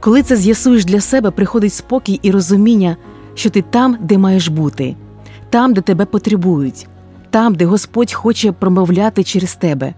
Коли 0.00 0.22
це 0.22 0.36
з'ясуєш 0.36 0.84
для 0.84 1.00
себе, 1.00 1.30
приходить 1.30 1.74
спокій 1.74 2.20
і 2.22 2.30
розуміння, 2.30 2.96
що 3.34 3.50
ти 3.50 3.62
там, 3.62 3.98
де 4.00 4.18
маєш 4.18 4.48
бути, 4.48 4.96
там, 5.50 5.74
де 5.74 5.80
тебе 5.80 6.04
потребують, 6.04 6.88
там, 7.30 7.54
де 7.54 7.64
Господь 7.64 8.12
хоче 8.12 8.52
промовляти 8.52 9.24
через 9.24 9.54
тебе. 9.54 9.94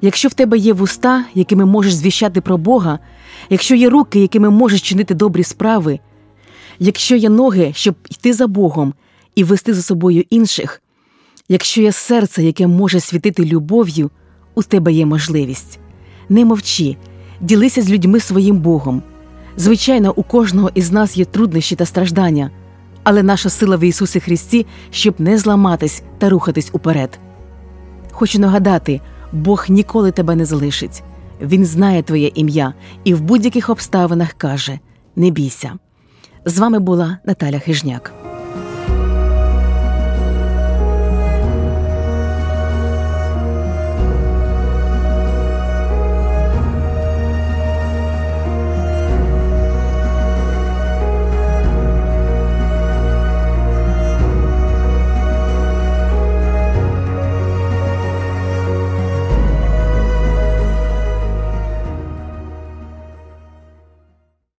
Якщо 0.00 0.28
в 0.28 0.34
тебе 0.34 0.58
є 0.58 0.72
вуста, 0.72 1.24
якими 1.34 1.64
можеш 1.64 1.94
звіщати 1.94 2.40
про 2.40 2.58
Бога, 2.58 2.98
якщо 3.50 3.74
є 3.74 3.88
руки, 3.88 4.20
якими 4.20 4.50
можеш 4.50 4.82
чинити 4.82 5.14
добрі 5.14 5.44
справи, 5.44 6.00
якщо 6.78 7.16
є 7.16 7.28
ноги, 7.28 7.72
щоб 7.74 7.94
йти 8.10 8.32
за 8.32 8.46
Богом 8.46 8.94
і 9.34 9.44
вести 9.44 9.74
за 9.74 9.82
собою 9.82 10.24
інших, 10.30 10.82
якщо 11.48 11.82
є 11.82 11.92
серце, 11.92 12.42
яке 12.42 12.66
може 12.66 13.00
світити 13.00 13.44
любов'ю, 13.44 14.10
у 14.54 14.62
тебе 14.62 14.92
є 14.92 15.06
можливість. 15.06 15.78
Не 16.28 16.44
мовчи, 16.44 16.96
ділися 17.40 17.82
з 17.82 17.90
людьми 17.90 18.20
своїм 18.20 18.58
Богом. 18.58 19.02
Звичайно, 19.56 20.12
у 20.16 20.22
кожного 20.22 20.70
із 20.74 20.92
нас 20.92 21.16
є 21.16 21.24
труднощі 21.24 21.76
та 21.76 21.86
страждання, 21.86 22.50
але 23.02 23.22
наша 23.22 23.50
сила 23.50 23.76
в 23.76 23.84
Ісусі 23.84 24.20
Христі, 24.20 24.66
щоб 24.90 25.14
не 25.18 25.38
зламатись 25.38 26.02
та 26.18 26.28
рухатись 26.28 26.70
уперед. 26.72 27.20
Хочу 28.10 28.38
нагадати, 28.38 29.00
Бог 29.32 29.66
ніколи 29.68 30.10
тебе 30.10 30.34
не 30.34 30.44
залишить. 30.44 31.02
Він 31.40 31.64
знає 31.64 32.02
твоє 32.02 32.30
ім'я 32.34 32.74
і 33.04 33.14
в 33.14 33.20
будь-яких 33.20 33.70
обставинах 33.70 34.32
каже: 34.32 34.78
Не 35.16 35.30
бійся. 35.30 35.72
З 36.44 36.58
вами 36.58 36.78
була 36.78 37.18
Наталя 37.24 37.58
Хижняк. 37.58 38.19